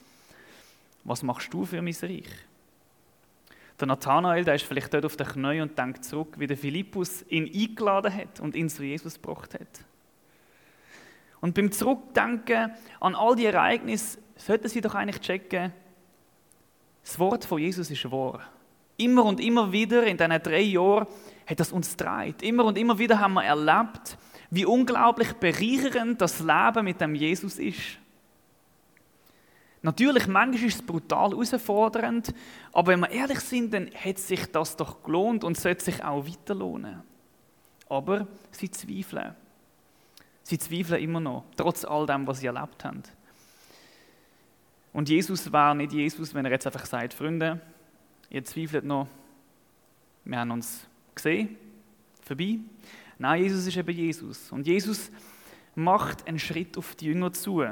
was 1.04 1.22
machst 1.22 1.52
du 1.52 1.64
für 1.64 1.80
mein 1.82 1.94
Reich? 2.02 2.28
Der 3.78 3.86
Nathanael, 3.88 4.44
der 4.44 4.54
ist 4.54 4.64
vielleicht 4.64 4.94
dort 4.94 5.04
auf 5.04 5.16
den 5.16 5.26
Knien 5.26 5.62
und 5.62 5.78
denkt 5.78 6.04
zurück, 6.04 6.38
wie 6.38 6.46
der 6.46 6.56
Philippus 6.56 7.24
ihn 7.28 7.44
eingeladen 7.52 8.14
hat 8.14 8.40
und 8.40 8.54
ihn 8.54 8.68
zu 8.68 8.84
Jesus 8.84 9.14
gebracht 9.14 9.54
hat. 9.54 9.84
Und 11.40 11.54
beim 11.54 11.72
Zurückdenken 11.72 12.72
an 13.00 13.14
all 13.14 13.36
die 13.36 13.46
Ereignisse 13.46 14.18
sollten 14.36 14.68
sie 14.68 14.80
doch 14.80 14.94
eigentlich 14.94 15.20
checken, 15.20 15.72
das 17.02 17.18
Wort 17.18 17.44
von 17.44 17.58
Jesus 17.58 17.90
ist 17.90 18.10
wahr. 18.10 18.40
Immer 18.96 19.24
und 19.24 19.40
immer 19.40 19.70
wieder 19.70 20.06
in 20.06 20.16
diesen 20.16 20.42
drei 20.42 20.60
Jahren 20.60 21.06
hat 21.46 21.60
das 21.60 21.72
uns 21.72 21.96
getragen. 21.96 22.36
Immer 22.40 22.64
und 22.64 22.78
immer 22.78 22.98
wieder 22.98 23.20
haben 23.20 23.34
wir 23.34 23.44
erlebt, 23.44 24.16
wie 24.50 24.64
unglaublich 24.64 25.32
bereichernd 25.34 26.20
das 26.20 26.40
Leben 26.40 26.84
mit 26.84 27.00
dem 27.00 27.14
Jesus 27.14 27.58
ist. 27.58 27.98
Natürlich, 29.84 30.26
manchmal 30.26 30.68
ist 30.68 30.76
es 30.76 30.82
brutal 30.82 31.32
herausfordernd, 31.32 32.34
aber 32.72 32.92
wenn 32.92 33.00
wir 33.00 33.10
ehrlich 33.10 33.40
sind, 33.40 33.74
dann 33.74 33.90
hat 33.94 34.18
sich 34.18 34.50
das 34.50 34.76
doch 34.76 35.02
gelohnt 35.02 35.44
und 35.44 35.58
sollte 35.58 35.84
sich 35.84 36.02
auch 36.02 36.26
weiter 36.26 36.54
lohnen. 36.54 37.02
Aber 37.90 38.26
sie 38.50 38.70
zweifeln. 38.70 39.34
Sie 40.42 40.58
zweifeln 40.58 41.02
immer 41.02 41.20
noch, 41.20 41.44
trotz 41.54 41.84
all 41.84 42.06
dem, 42.06 42.26
was 42.26 42.40
sie 42.40 42.46
erlebt 42.46 42.82
haben. 42.82 43.02
Und 44.94 45.10
Jesus 45.10 45.52
war 45.52 45.74
nicht 45.74 45.92
Jesus, 45.92 46.32
wenn 46.32 46.46
er 46.46 46.52
jetzt 46.52 46.66
einfach 46.66 46.86
sagt, 46.86 47.12
Freunde, 47.12 47.60
ihr 48.30 48.42
zweifelt 48.42 48.86
noch, 48.86 49.06
wir 50.24 50.38
haben 50.38 50.50
uns 50.50 50.86
gesehen, 51.14 51.58
vorbei. 52.22 52.58
Nein, 53.18 53.42
Jesus 53.42 53.66
ist 53.66 53.76
eben 53.76 53.94
Jesus. 53.94 54.50
Und 54.50 54.66
Jesus 54.66 55.10
macht 55.74 56.26
einen 56.26 56.38
Schritt 56.38 56.78
auf 56.78 56.94
die 56.94 57.04
Jünger 57.04 57.34
zu. 57.34 57.62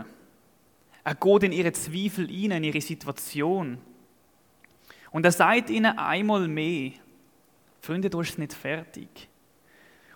Er 1.04 1.14
geht 1.14 1.42
in 1.42 1.52
ihre 1.52 1.72
Zweifel 1.72 2.28
hinein, 2.28 2.62
in 2.62 2.72
ihre 2.72 2.80
Situation. 2.80 3.78
Und 5.10 5.24
er 5.24 5.32
sagt 5.32 5.70
ihnen 5.70 5.98
einmal 5.98 6.46
mehr, 6.48 6.92
Freunde, 7.80 8.08
du 8.08 8.18
bist 8.18 8.38
nicht 8.38 8.52
fertig. 8.52 9.28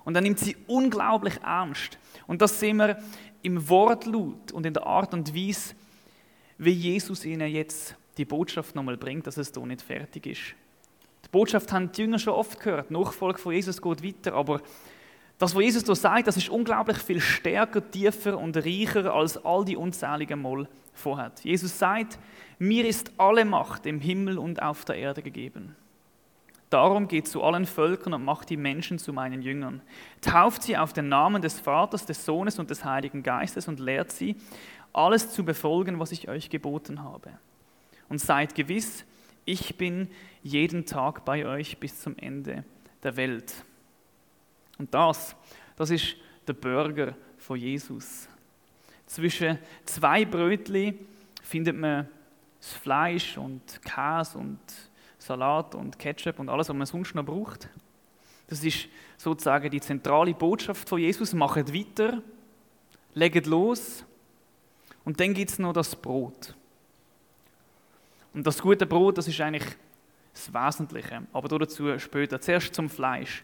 Und 0.05 0.15
er 0.15 0.21
nimmt 0.21 0.39
sie 0.39 0.57
unglaublich 0.69 1.35
ernst. 1.43 1.99
Und 2.29 2.41
das 2.41 2.61
sehen 2.61 2.77
wir 2.77 2.97
im 3.43 3.69
Wortlaut 3.69 4.53
und 4.53 4.65
in 4.65 4.73
der 4.73 4.87
Art 4.87 5.13
und 5.15 5.35
Weise, 5.35 5.75
wie 6.59 6.71
Jesus 6.71 7.25
ihnen 7.25 7.51
jetzt 7.51 7.97
die 8.17 8.25
Botschaft 8.25 8.75
nochmal 8.75 8.97
bringt, 8.97 9.27
dass 9.27 9.37
es 9.37 9.53
da 9.53 9.61
nicht 9.61 9.83
fertig 9.83 10.27
ist. 10.27 10.55
Die 11.25 11.29
Botschaft 11.31 11.73
haben 11.73 11.91
die 11.91 12.03
Jünger 12.03 12.21
schon 12.21 12.35
oft 12.35 12.61
gehört. 12.61 12.91
Nachfolge 12.91 13.39
von 13.39 13.53
Jesus 13.53 13.83
geht 13.83 14.03
weiter, 14.05 14.35
aber 14.35 14.63
das, 15.39 15.55
was 15.55 15.63
Jesus 15.63 15.85
da 15.85 15.95
sagt, 15.95 16.27
das 16.27 16.37
ist 16.37 16.49
unglaublich 16.49 16.99
viel 16.99 17.21
stärker, 17.21 17.89
tiefer 17.91 18.39
und 18.39 18.57
reicher 18.57 19.13
als 19.13 19.45
all 19.45 19.65
die 19.65 19.77
unzähligen 19.77 20.41
Mal 20.41 20.67
vorher. 20.95 21.33
Jesus 21.43 21.79
sagt, 21.79 22.19
mir 22.59 22.87
ist 22.87 23.13
alle 23.19 23.45
Macht 23.45 23.85
im 23.85 24.01
Himmel 24.01 24.39
und 24.39 24.63
auf 24.63 24.85
der 24.87 24.97
Erde 24.97 25.23
gegeben. 25.23 25.77
Darum 26.71 27.07
geht 27.07 27.29
zu 27.29 27.45
allen 27.45 27.67
Völkern 27.67 28.15
und 28.15 28.25
macht 28.25 28.51
die 28.51 28.57
Menschen 28.57 28.99
zu 28.99 29.13
meinen 29.13 29.41
Jüngern. 29.41 29.83
Tauft 30.21 30.63
sie 30.63 30.77
auf 30.77 30.93
den 30.93 31.09
Namen 31.09 31.41
des 31.41 31.61
Vaters, 31.61 32.07
des 32.07 32.25
Sohnes 32.25 32.59
und 32.59 32.71
des 32.71 32.85
Heiligen 32.85 33.23
Geistes 33.23 33.69
und 33.69 33.79
lehrt 33.79 34.11
sie, 34.11 34.37
alles 34.93 35.31
zu 35.31 35.45
befolgen, 35.45 36.01
was 36.01 36.11
ich 36.11 36.29
euch 36.29 36.51
geboten 36.51 37.03
habe. 37.03 37.31
Und 38.09 38.21
seid 38.21 38.55
gewiss, 38.55 39.05
ich 39.45 39.77
bin 39.77 40.09
jeden 40.43 40.87
Tag 40.87 41.25
bei 41.25 41.47
euch 41.47 41.79
bis 41.79 42.01
zum 42.01 42.17
Ende 42.19 42.65
der 43.03 43.17
Welt. 43.17 43.55
Und 44.79 44.93
das, 44.93 45.35
das 45.77 45.91
ist 45.91 46.17
der 46.47 46.53
Burger 46.53 47.15
von 47.39 47.59
Jesus. 47.59 48.29
Zwischen 49.07 49.59
zwei 49.85 50.25
Brötli 50.25 50.99
findet 51.43 51.77
man 51.77 52.09
das 52.61 52.73
Fleisch 52.73 53.39
und 53.39 53.81
Käse 53.83 54.39
und 54.39 54.59
Salat 55.19 55.75
und 55.75 55.99
Ketchup 55.99 56.39
und 56.39 56.49
alles, 56.49 56.69
was 56.69 56.77
man 56.77 56.87
sonst 56.87 57.15
noch 57.15 57.25
braucht. 57.25 57.69
Das 58.49 58.63
ist 58.63 58.89
sozusagen 59.17 59.71
die 59.71 59.81
zentrale 59.81 60.35
Botschaft 60.35 60.89
von 60.89 61.01
Jesus. 61.01 61.35
Macht 61.35 61.73
weiter, 61.73 62.23
legt 63.15 63.47
los 63.47 64.05
und 65.05 65.19
dann 65.21 65.35
gibt 65.35 65.51
es 65.51 65.59
noch 65.59 65.73
das 65.73 65.97
Brot. 65.97 66.55
Und 68.35 68.47
das 68.47 68.61
gute 68.61 68.87
Brot, 68.87 69.19
das 69.19 69.29
ist 69.29 69.41
eigentlich 69.41 69.65
das 70.37 70.53
Wesentliche. 70.53 71.23
Aber 71.33 71.49
dazu 71.49 71.99
später. 71.99 72.41
Zuerst 72.41 72.75
zum 72.75 72.89
Fleisch. 72.89 73.43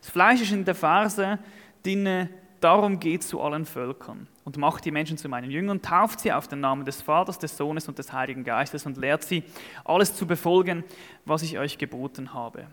Das 0.00 0.10
Fleisch 0.10 0.42
ist 0.42 0.52
in 0.52 0.64
der 0.64 0.74
Verse 0.74 1.38
drin, 1.82 2.28
darum 2.60 3.00
geht 3.00 3.22
zu 3.22 3.40
allen 3.40 3.64
Völkern 3.64 4.26
und 4.44 4.56
macht 4.56 4.84
die 4.84 4.90
Menschen 4.90 5.18
zu 5.18 5.28
meinen 5.28 5.50
Jüngern, 5.50 5.82
tauft 5.82 6.20
sie 6.20 6.32
auf 6.32 6.48
den 6.48 6.60
Namen 6.60 6.84
des 6.84 7.02
Vaters, 7.02 7.38
des 7.38 7.56
Sohnes 7.56 7.88
und 7.88 7.98
des 7.98 8.12
Heiligen 8.12 8.44
Geistes 8.44 8.86
und 8.86 8.96
lehrt 8.96 9.22
sie, 9.22 9.42
alles 9.84 10.14
zu 10.14 10.26
befolgen, 10.26 10.84
was 11.24 11.42
ich 11.42 11.58
euch 11.58 11.78
geboten 11.78 12.32
habe. 12.32 12.66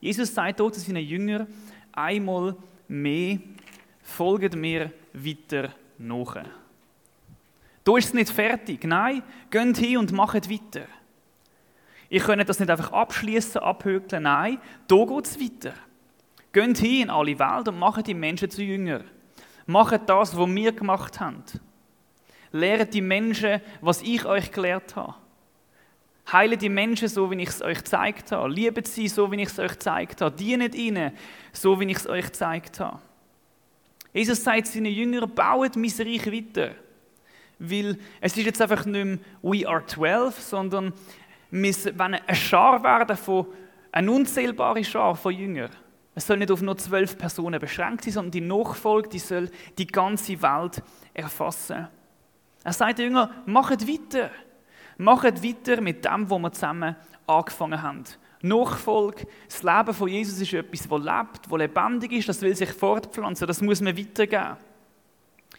Jesus 0.00 0.34
sagt 0.34 0.60
dort 0.60 0.74
zu 0.74 0.80
seinen 0.80 1.04
Jüngern 1.04 1.46
einmal 1.92 2.56
mehr, 2.88 3.38
folget 4.02 4.56
mir 4.56 4.92
weiter 5.12 5.70
nach. 5.98 6.36
Da 7.84 7.96
ist 7.96 8.06
es 8.06 8.14
nicht 8.14 8.30
fertig. 8.30 8.84
Nein, 8.84 9.22
geht 9.50 9.76
hin 9.76 9.98
und 9.98 10.12
macht 10.12 10.50
weiter. 10.50 10.86
Ich 12.14 12.24
könnt 12.24 12.46
das 12.46 12.60
nicht 12.60 12.70
einfach 12.70 12.92
abschließen, 12.92 13.62
abhökeln. 13.62 14.24
Nein, 14.24 14.58
da 14.86 14.96
geht 14.96 15.24
es 15.24 15.40
weiter. 15.40 15.72
Geht 16.52 16.76
hin 16.76 17.04
in 17.04 17.10
alle 17.10 17.38
Welt 17.38 17.68
und 17.68 17.78
macht 17.78 18.06
die 18.06 18.12
Menschen 18.12 18.50
zu 18.50 18.62
Jünger. 18.62 19.00
Macht 19.64 20.10
das, 20.10 20.36
was 20.36 20.54
wir 20.54 20.72
gemacht 20.72 21.18
haben. 21.20 21.42
Lehrt 22.50 22.92
die 22.92 23.00
Menschen, 23.00 23.62
was 23.80 24.02
ich 24.02 24.26
euch 24.26 24.52
gelehrt 24.52 24.94
habe. 24.94 25.14
Heile 26.30 26.58
die 26.58 26.68
Menschen 26.68 27.08
so, 27.08 27.30
wie 27.30 27.42
ich 27.42 27.48
es 27.48 27.62
euch 27.62 27.78
gezeigt 27.78 28.30
habe. 28.30 28.46
Liebet 28.50 28.88
sie 28.88 29.08
so, 29.08 29.32
wie 29.32 29.40
ich 29.40 29.48
es 29.48 29.58
euch 29.58 29.72
gezeigt 29.72 30.20
habe. 30.20 30.36
Dienet 30.36 30.74
ihnen 30.74 31.12
so, 31.50 31.80
wie 31.80 31.90
ich 31.90 31.96
es 31.96 32.06
euch 32.06 32.26
gezeigt 32.26 32.78
habe. 32.78 32.98
Jesus 34.12 34.44
sagt 34.44 34.66
seinen 34.66 34.92
Jüngern, 34.92 35.34
baut 35.34 35.76
mein 35.76 35.90
Reich 35.98 36.26
weiter. 36.26 36.74
Weil 37.58 37.96
es 38.20 38.36
ist 38.36 38.44
jetzt 38.44 38.60
einfach 38.60 38.84
nicht 38.84 39.04
mehr 39.04 39.18
«We 39.40 39.68
are 39.68 39.84
12», 39.86 40.32
sondern 40.32 40.92
wir 41.52 41.74
wollen 41.98 42.14
eine 42.14 42.34
Schar 42.34 42.82
werden 42.82 43.16
von, 43.16 43.46
eine 43.92 44.10
unzählbare 44.10 44.82
Schar 44.82 45.14
von 45.14 45.34
Jüngern. 45.34 45.70
Es 46.14 46.26
soll 46.26 46.38
nicht 46.38 46.50
auf 46.50 46.62
nur 46.62 46.76
zwölf 46.78 47.16
Personen 47.16 47.60
beschränkt 47.60 48.04
sein, 48.04 48.12
sondern 48.14 48.30
die 48.32 48.40
Nachfolge, 48.40 49.10
die 49.10 49.18
soll 49.18 49.50
die 49.76 49.86
ganze 49.86 50.40
Welt 50.40 50.82
erfassen. 51.12 51.88
Er 52.64 52.72
sagt 52.72 52.98
den 52.98 53.06
Jüngern, 53.06 53.30
macht 53.46 53.86
weiter. 53.86 54.30
Macht 54.96 55.44
weiter 55.44 55.80
mit 55.80 56.04
dem, 56.04 56.28
wo 56.28 56.38
wir 56.38 56.52
zusammen 56.52 56.96
angefangen 57.26 57.82
haben. 57.82 58.04
Nachfolge, 58.42 59.26
das 59.46 59.62
Leben 59.62 59.94
von 59.94 60.08
Jesus 60.08 60.40
ist 60.40 60.52
etwas, 60.52 60.88
das 60.88 60.98
lebt, 60.98 61.50
das 61.50 61.58
lebendig 61.58 62.12
ist, 62.12 62.28
das 62.28 62.42
will 62.42 62.56
sich 62.56 62.70
fortpflanzen, 62.70 63.46
das 63.46 63.60
muss 63.60 63.80
man 63.80 63.96
weitergeben. 63.96 64.56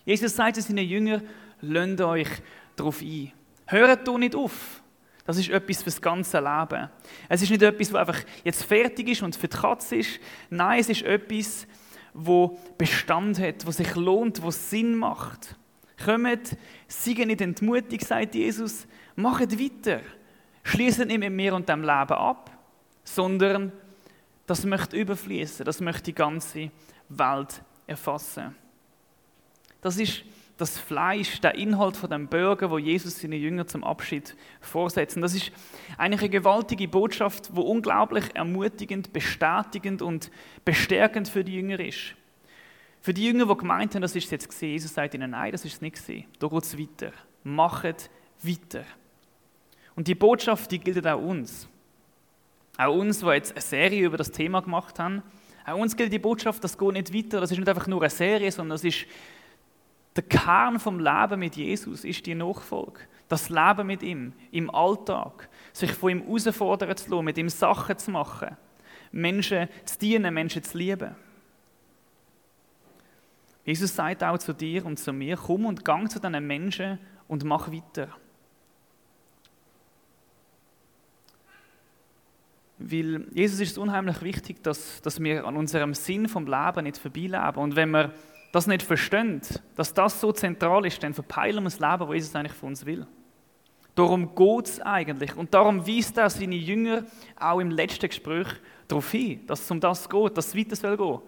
Jesus 0.06 0.36
sagt 0.36 0.56
zu 0.56 0.62
seinen 0.62 0.86
Jüngern, 0.86 1.24
lasst 1.62 2.02
euch 2.02 2.30
darauf 2.76 3.02
ein. 3.02 3.32
Hört 3.68 4.08
doch 4.08 4.18
nicht 4.18 4.36
auf. 4.36 4.83
Das 5.25 5.38
ist 5.38 5.50
etwas 5.50 5.84
fürs 5.84 6.01
ganze 6.01 6.39
Leben. 6.39 6.89
Es 7.30 7.42
ist 7.42 7.50
nicht 7.50 7.62
etwas, 7.62 7.94
was 7.94 8.00
einfach 8.08 8.24
jetzt 8.44 8.63
fertig 8.63 9.08
ist 9.08 9.22
und 9.22 9.36
für 9.36 9.48
die 9.48 9.58
Katze 9.58 9.96
ist. 9.96 10.20
Nein, 10.50 10.80
es 10.80 10.89
ist 10.89 11.03
etwas, 11.03 11.65
wo 12.13 12.60
Bestand 12.77 13.39
hat, 13.39 13.65
wo 13.65 13.72
sich 13.72 13.96
lohnt, 13.96 14.42
wo 14.42 14.51
Sinn 14.51 14.96
macht. 14.96 15.56
Kommt, 16.03 16.58
seid 16.88 17.18
nicht 17.20 17.42
entmutigt, 17.42 18.06
sagt 18.06 18.36
Jesus, 18.36 18.86
macht 19.15 19.60
weiter. 19.60 20.01
Schließt 20.63 21.06
nicht 21.06 21.20
mit 21.20 21.32
mir 21.32 21.53
und 21.53 21.70
dem 21.70 21.82
Leben 21.82 21.89
ab, 21.89 22.51
sondern 23.03 23.72
das 24.46 24.65
möchte 24.65 24.98
überfließen, 24.98 25.65
das 25.65 25.80
möchte 25.80 26.03
die 26.03 26.15
ganze 26.15 26.70
Welt 27.10 27.62
erfassen. 27.88 28.56
Das 29.82 29.98
ist 29.98 30.24
das 30.58 30.78
Fleisch, 30.78 31.42
der 31.42 31.56
Inhalt 31.56 31.98
von 31.98 32.10
dem 32.10 32.28
Burger, 32.28 32.70
wo 32.70 32.78
Jesus 32.78 33.20
seine 33.20 33.36
Jünger 33.36 33.66
zum 33.66 33.84
Abschied 33.84 34.36
vorsetzen. 34.62 35.22
Das 35.22 35.34
ist 35.34 35.52
eigentlich 35.98 36.22
eine 36.22 36.30
gewaltige 36.30 36.88
Botschaft, 36.88 37.50
wo 37.54 37.62
unglaublich 37.62 38.26
ermutigend, 38.36 39.14
bestätigend 39.14 40.02
und 40.02 40.30
bestärkend 40.64 41.28
für 41.28 41.44
die 41.44 41.56
Jünger 41.56 41.80
ist. 41.80 42.16
Für 43.02 43.14
die 43.14 43.26
Jünger, 43.26 43.48
die 43.48 43.58
gemeint 43.58 43.96
haben, 43.96 44.02
das 44.02 44.16
ist 44.16 44.32
jetzt 44.32 44.48
gesehen, 44.48 44.72
Jesus 44.72 44.94
sagt 44.94 45.14
ihnen, 45.14 45.32
nein, 45.32 45.52
das 45.52 45.66
ist 45.66 45.74
es 45.74 45.82
nicht 45.82 45.96
gesehen. 45.96 46.26
Da 46.40 46.48
geht 46.48 46.64
es 46.64 46.78
weiter. 46.78 47.12
Machet 47.44 48.10
weiter. 48.42 48.86
Und 49.96 50.08
die 50.08 50.16
Botschaft, 50.16 50.72
die 50.72 50.80
gilt 50.80 51.06
auch 51.06 51.22
uns. 51.22 51.68
Auch 52.78 52.96
uns, 52.96 53.20
die 53.20 53.26
jetzt 53.28 53.52
eine 53.52 53.62
Serie 53.62 54.06
über 54.06 54.18
das 54.18 54.32
Thema 54.32 54.62
gemacht 54.62 55.00
haben. 55.00 55.22
Auch 55.66 55.78
uns 55.78 55.96
gilt 55.96 56.12
die 56.12 56.20
Botschaft, 56.20 56.64
das 56.64 56.78
geht 56.78 56.94
nicht 56.94 57.14
weiter. 57.14 57.42
Das 57.42 57.52
ist 57.52 57.58
nicht 57.58 57.70
einfach 57.70 57.88
nur 57.88 58.02
eine 58.02 58.10
Serie, 58.10 58.52
sondern 58.52 58.76
das 58.76 58.84
ist 58.84 59.06
der 60.15 60.24
Kern 60.24 60.79
vom 60.79 61.00
Leben 61.00 61.39
mit 61.39 61.55
Jesus 61.55 62.03
ist 62.03 62.25
die 62.25 62.36
Nachfolge. 62.36 63.01
Das 63.27 63.50
Leben 63.50 63.88
mit 63.88 64.03
ihm 64.03 64.34
im 64.51 64.70
Alltag, 64.70 65.50
sich 65.72 65.91
von 65.91 66.12
ihm 66.12 66.24
herausfordern 66.24 66.96
zu 66.96 67.10
lassen, 67.10 67.25
mit 67.25 67.38
ihm 67.38 67.50
Sachen 67.50 67.98
zu 67.98 68.12
machen, 68.12 68.55
Menschen 69.12 69.70
zu 69.86 69.98
dienen, 69.98 70.34
Menschen 70.34 70.63
zu 70.63 70.77
lieben. 70.77 71.15
Jesus 73.65 73.96
sagt 73.96 74.24
auch 74.24 74.38
zu 74.38 74.53
dir 74.53 74.86
und 74.86 75.00
zu 75.00 75.13
mir, 75.13 75.38
komm 75.38 75.65
und 75.65 75.86
gang 75.86 76.12
zu 76.12 76.20
diesen 76.20 76.46
Menschen 76.46 77.00
und 77.27 77.43
mach 77.46 77.72
weiter. 77.72 78.10
Weil 82.77 83.25
Jesus 83.32 83.62
ist 83.62 83.72
es 83.72 83.77
unheimlich 83.77 84.22
wichtig, 84.22 84.62
dass, 84.62 85.01
dass 85.01 85.22
wir 85.22 85.46
an 85.46 85.55
unserem 85.55 85.93
Sinn 85.93 86.27
vom 86.27 86.46
Leben 86.46 86.84
nicht 86.84 86.98
vorbeileben. 86.98 87.55
Und 87.55 87.77
wenn 87.77 87.91
wir 87.91 88.12
das 88.54 88.68
nicht 88.68 88.84
verstehen, 88.84 89.42
dass 89.76 89.94
das 89.96 90.22
so 90.22 90.32
zentral 90.32 90.86
ist, 90.86 91.02
dann 91.02 91.16
verpeilen 91.16 91.64
wir 91.64 91.72
das 91.72 91.80
Leben, 91.80 92.00
das 92.00 92.14
Jesus 92.14 92.36
eigentlich 92.36 92.54
von 92.54 92.70
uns 92.70 92.86
will. 92.86 93.08
Darum 93.96 94.36
geht 94.36 94.66
es 94.68 94.80
eigentlich. 94.80 95.36
Und 95.36 95.54
darum 95.56 95.88
weist 95.88 96.18
er 96.18 96.30
seine 96.30 96.56
Jünger 96.56 97.04
auch 97.39 97.60
im 97.60 97.72
letzten 97.72 98.08
Gespräch 98.08 98.48
darauf 98.88 99.10
hin, 99.12 99.46
dass 99.48 99.62
es 99.62 99.72
um 99.72 99.80
das 99.80 100.08
geht, 100.08 100.38
dass 100.38 100.48
es 100.48 100.56
weiter 100.56 100.76
soll 100.76 100.96
gehen. 100.96 101.20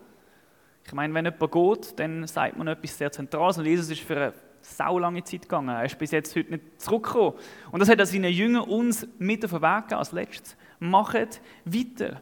Ich 0.86 0.94
meine, 0.94 1.14
wenn 1.16 1.26
jemand 1.26 1.52
geht, 1.52 2.00
dann 2.00 2.28
sagt 2.28 2.58
man 2.58 2.68
etwas 2.68 2.96
sehr 2.96 3.12
Zentrales. 3.12 3.58
Und 3.58 3.66
Jesus 3.66 3.90
ist 3.90 4.02
für 4.02 4.16
eine 4.16 4.34
sau 4.62 5.00
lange 5.00 5.24
Zeit 5.24 5.42
gegangen. 5.42 5.70
Er 5.70 5.86
ist 5.86 5.98
bis 5.98 6.12
jetzt 6.12 6.36
heute 6.36 6.52
nicht 6.52 6.80
zurückgekommen. 6.80 7.34
Und 7.72 7.80
das 7.80 7.90
hat 7.90 7.98
er 7.98 8.06
seinen 8.06 8.32
Jüngern 8.32 8.70
uns 8.70 9.08
mit 9.18 9.44
auf 9.44 9.52
den 9.52 9.62
Weg 9.64 9.82
gegeben 9.82 9.98
als 9.98 10.12
letztes. 10.12 10.56
Macht 10.80 11.42
weiter. 11.66 12.22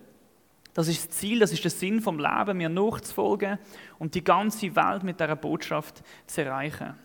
Das 0.74 0.88
ist 0.88 1.10
das 1.10 1.18
Ziel, 1.18 1.40
das 1.40 1.52
ist 1.52 1.64
der 1.64 1.72
Sinn 1.72 2.02
vom 2.02 2.18
Leben, 2.18 2.58
mir 2.58 2.70
nachzufolgen 2.70 3.60
und 4.00 4.16
die 4.16 4.24
ganze 4.24 4.76
Welt 4.76 5.04
mit 5.04 5.20
dieser 5.20 5.36
Botschaft 5.36 6.04
zu 6.26 6.44
erreichen. 6.44 6.96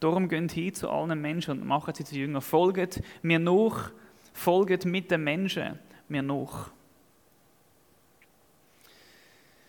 Darum 0.00 0.28
gehen 0.28 0.48
hin 0.48 0.74
zu 0.74 0.90
allen 0.90 1.20
Menschen 1.20 1.60
und 1.60 1.66
machen 1.66 1.94
sie 1.94 2.04
zu 2.04 2.14
Jüngern. 2.14 2.42
Folgt 2.42 3.02
mir 3.22 3.38
nach, 3.38 3.90
folgt 4.32 4.84
mit 4.84 5.10
den 5.10 5.24
Menschen 5.24 5.78
mir 6.08 6.22
nach. 6.22 6.70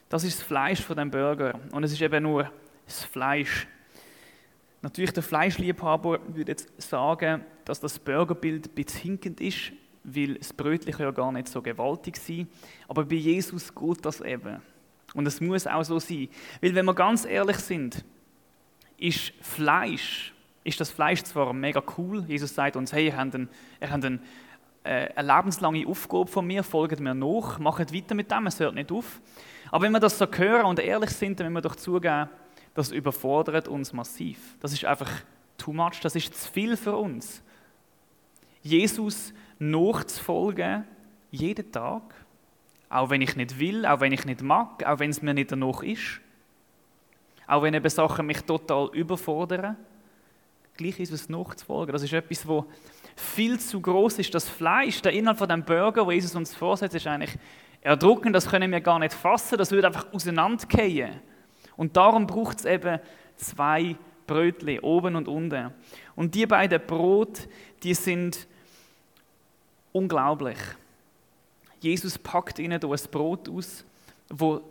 Das 0.07 0.23
ist 0.25 0.39
das 0.39 0.45
Fleisch 0.45 0.81
von 0.81 0.97
dem 0.97 1.09
Burger 1.09 1.57
und 1.71 1.83
es 1.83 1.93
ist 1.93 2.01
eben 2.01 2.23
nur 2.23 2.51
das 2.85 3.05
Fleisch. 3.05 3.67
Natürlich 4.81 5.13
der 5.13 5.23
Fleischliebhaber 5.23 6.19
würde 6.27 6.51
jetzt 6.51 6.69
sagen, 6.81 7.45
dass 7.65 7.79
das 7.79 7.99
Burgerbild 7.99 8.67
ein 8.67 8.73
bisschen 8.73 9.01
hinkend 9.01 9.39
ist, 9.39 9.71
weil 10.03 10.35
das 10.35 10.53
Brötchen 10.53 10.93
ja 10.97 11.11
gar 11.11 11.31
nicht 11.31 11.47
so 11.47 11.61
gewaltig 11.61 12.17
sein. 12.17 12.47
Aber 12.87 13.05
bei 13.05 13.15
Jesus 13.15 13.73
geht 13.73 14.05
das 14.05 14.21
eben. 14.21 14.61
Und 15.13 15.27
es 15.27 15.41
muss 15.41 15.67
auch 15.67 15.83
so 15.83 15.99
sein. 15.99 16.29
Weil 16.61 16.75
wenn 16.75 16.85
wir 16.85 16.93
ganz 16.93 17.25
ehrlich 17.25 17.57
sind, 17.57 18.03
ist 18.97 19.33
Fleisch, 19.41 20.33
ist 20.63 20.79
das 20.79 20.91
Fleisch 20.91 21.23
zwar 21.23 21.53
mega 21.53 21.81
cool. 21.97 22.23
Jesus 22.27 22.53
sagt 22.53 22.75
uns, 22.75 22.93
hey, 22.93 23.07
ihr 23.07 23.17
habt, 23.17 23.35
einen, 23.35 23.49
ihr 23.81 23.89
habt 23.89 24.05
einen, 24.05 24.21
äh, 24.83 25.09
eine 25.15 25.35
lebenslange 25.35 25.87
Aufgabe 25.87 26.27
von 26.27 26.45
mir, 26.45 26.63
folgt 26.63 26.99
mir 26.99 27.15
nach, 27.15 27.59
macht 27.59 27.93
weiter 27.93 28.15
mit 28.15 28.31
dem, 28.31 28.47
es 28.47 28.59
hört 28.59 28.75
nicht 28.75 28.91
auf. 28.91 29.19
Aber 29.71 29.83
wenn 29.83 29.91
wir 29.91 29.99
das 29.99 30.17
so 30.17 30.27
hören 30.29 30.65
und 30.65 30.79
ehrlich 30.79 31.11
sind, 31.11 31.39
dann 31.39 31.47
müssen 31.47 31.63
wir 31.63 31.69
doch 31.69 31.75
zugeben, 31.75 32.29
das 32.73 32.91
überfordert 32.91 33.67
uns 33.67 33.91
massiv. 33.91 34.37
Das 34.59 34.71
ist 34.71 34.85
einfach 34.85 35.09
too 35.57 35.73
much, 35.73 35.99
das 36.01 36.15
ist 36.15 36.33
zu 36.33 36.51
viel 36.51 36.77
für 36.77 36.95
uns. 36.95 37.43
Jesus 38.61 39.33
nachzufolgen, 39.61 40.85
jeden 41.29 41.71
Tag, 41.71 42.01
auch 42.89 43.09
wenn 43.09 43.21
ich 43.21 43.35
nicht 43.35 43.59
will, 43.59 43.85
auch 43.85 43.99
wenn 43.99 44.11
ich 44.11 44.25
nicht 44.25 44.41
mag, 44.41 44.83
auch 44.85 44.99
wenn 44.99 45.11
es 45.11 45.21
mir 45.21 45.33
nicht 45.33 45.51
danach 45.51 45.83
ist, 45.83 46.19
auch 47.47 47.61
wenn 47.63 47.73
eben 47.73 47.89
Sachen 47.89 48.25
mich 48.25 48.41
total 48.41 48.89
überfordern, 48.93 49.77
gleich 50.75 50.99
ist 50.99 51.11
es 51.11 51.29
nachzufolgen. 51.29 51.93
Das 51.93 52.03
ist 52.03 52.11
etwas, 52.11 52.47
wo 52.47 52.65
viel 53.15 53.59
zu 53.59 53.79
groß 53.79 54.19
ist. 54.19 54.33
Das 54.33 54.49
Fleisch, 54.49 55.01
der 55.01 55.13
Inhalt 55.13 55.37
von 55.37 55.47
dem 55.47 55.63
Burger, 55.63 56.05
wo 56.05 56.11
Jesus 56.11 56.35
uns 56.35 56.55
vorsetzt, 56.55 56.95
ist 56.95 57.07
eigentlich 57.07 57.37
erdrückend. 57.81 58.35
Das 58.35 58.49
können 58.49 58.71
wir 58.71 58.81
gar 58.81 58.99
nicht 58.99 59.13
fassen. 59.13 59.57
Das 59.57 59.71
würde 59.71 59.87
einfach 59.87 60.11
auseinandergehen. 60.11 61.19
Und 61.77 61.95
darum 61.95 62.25
braucht 62.25 62.59
es 62.59 62.65
eben 62.65 62.99
zwei 63.35 63.95
Brötchen, 64.25 64.79
oben 64.79 65.15
und 65.15 65.27
unten. 65.27 65.71
Und 66.15 66.33
die 66.33 66.45
beiden 66.45 66.81
Brot, 66.85 67.47
die 67.83 67.93
sind 67.93 68.47
Unglaublich. 69.91 70.57
Jesus 71.79 72.17
packt 72.17 72.59
ihnen 72.59 72.79
hier 72.79 72.89
ein 72.89 73.11
Brot 73.11 73.49
aus, 73.49 73.85
wo 74.29 74.61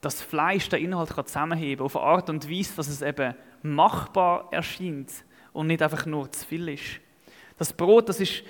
das 0.00 0.22
Fleisch, 0.22 0.68
der 0.68 0.78
Inhalt 0.78 1.10
kann 1.10 1.26
zusammenheben 1.26 1.84
auf 1.84 1.96
eine 1.96 2.06
Art 2.06 2.30
und 2.30 2.50
Weise, 2.50 2.76
dass 2.76 2.88
es 2.88 3.02
eben 3.02 3.34
machbar 3.62 4.48
erscheint 4.50 5.10
und 5.52 5.68
nicht 5.68 5.82
einfach 5.82 6.06
nur 6.06 6.30
zu 6.30 6.46
viel 6.46 6.68
ist. 6.68 7.00
Das 7.58 7.72
Brot, 7.72 8.08
das 8.08 8.20
ist 8.20 8.42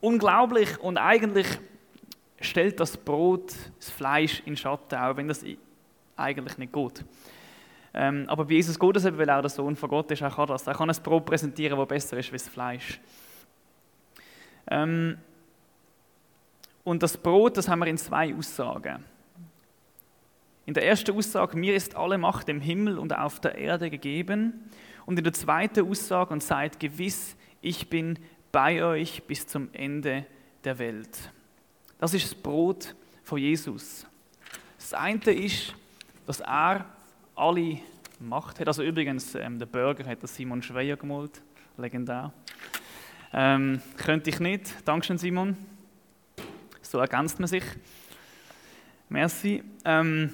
unglaublich 0.00 0.78
und 0.78 0.98
eigentlich 0.98 1.46
stellt 2.40 2.78
das 2.78 2.96
Brot 2.96 3.54
das 3.78 3.90
Fleisch 3.90 4.42
in 4.46 4.56
Schatten, 4.56 4.96
auch 4.96 5.16
wenn 5.16 5.28
das 5.28 5.44
eigentlich 6.16 6.58
nicht 6.58 6.72
geht. 6.72 7.04
Ähm, 7.92 8.24
aber 8.28 8.44
bei 8.44 8.54
Jesus 8.54 8.78
geht 8.78 8.96
es 8.96 9.04
eben, 9.06 9.18
weil 9.18 9.28
er 9.28 9.40
der 9.40 9.50
Sohn 9.50 9.74
von 9.74 9.88
Gott 9.88 10.10
ist, 10.10 10.20
er 10.20 10.30
kann 10.30 10.46
das. 10.46 10.66
Er 10.66 10.74
kann 10.74 10.90
ein 10.90 11.02
Brot 11.02 11.24
präsentieren, 11.24 11.78
das 11.78 11.88
besser 11.88 12.18
ist 12.18 12.32
als 12.32 12.44
das 12.44 12.52
Fleisch. 12.52 13.00
Ähm, 14.68 15.18
und 16.84 17.02
das 17.02 17.16
Brot, 17.16 17.56
das 17.56 17.68
haben 17.68 17.80
wir 17.80 17.86
in 17.86 17.98
zwei 17.98 18.34
Aussagen. 18.34 19.04
In 20.66 20.74
der 20.74 20.86
ersten 20.86 21.16
Aussage, 21.16 21.56
mir 21.56 21.74
ist 21.74 21.94
alle 21.94 22.18
Macht 22.18 22.48
im 22.48 22.60
Himmel 22.60 22.98
und 22.98 23.16
auf 23.16 23.40
der 23.40 23.56
Erde 23.56 23.90
gegeben. 23.90 24.70
Und 25.04 25.18
in 25.18 25.24
der 25.24 25.32
zweiten 25.32 25.88
Aussage, 25.88 26.32
und 26.32 26.42
seid 26.42 26.80
gewiss, 26.80 27.36
ich 27.60 27.88
bin 27.88 28.18
bei 28.50 28.84
euch 28.84 29.22
bis 29.24 29.46
zum 29.46 29.68
Ende 29.72 30.26
der 30.64 30.78
Welt. 30.78 31.30
Das 31.98 32.14
ist 32.14 32.24
das 32.24 32.34
Brot 32.34 32.94
von 33.22 33.38
Jesus. 33.38 34.06
Das 34.78 34.94
eine 34.94 35.20
ist, 35.32 35.74
dass 36.26 36.40
er 36.40 36.84
alle 37.34 37.78
Macht 38.18 38.60
hat. 38.60 38.68
Also 38.68 38.82
übrigens, 38.82 39.34
ähm, 39.34 39.58
der 39.58 39.66
Burger 39.66 40.04
hat 40.06 40.22
der 40.22 40.28
Simon 40.28 40.62
Schweier 40.62 40.96
gemalt, 40.96 41.42
legendär. 41.76 42.32
Ähm, 43.38 43.82
könnte 43.98 44.30
ich 44.30 44.40
nicht. 44.40 44.74
Dankeschön, 44.86 45.18
Simon. 45.18 45.58
So 46.80 46.98
ergänzt 46.98 47.38
man 47.38 47.46
sich. 47.46 47.64
Merci. 49.10 49.62
Ähm, 49.84 50.32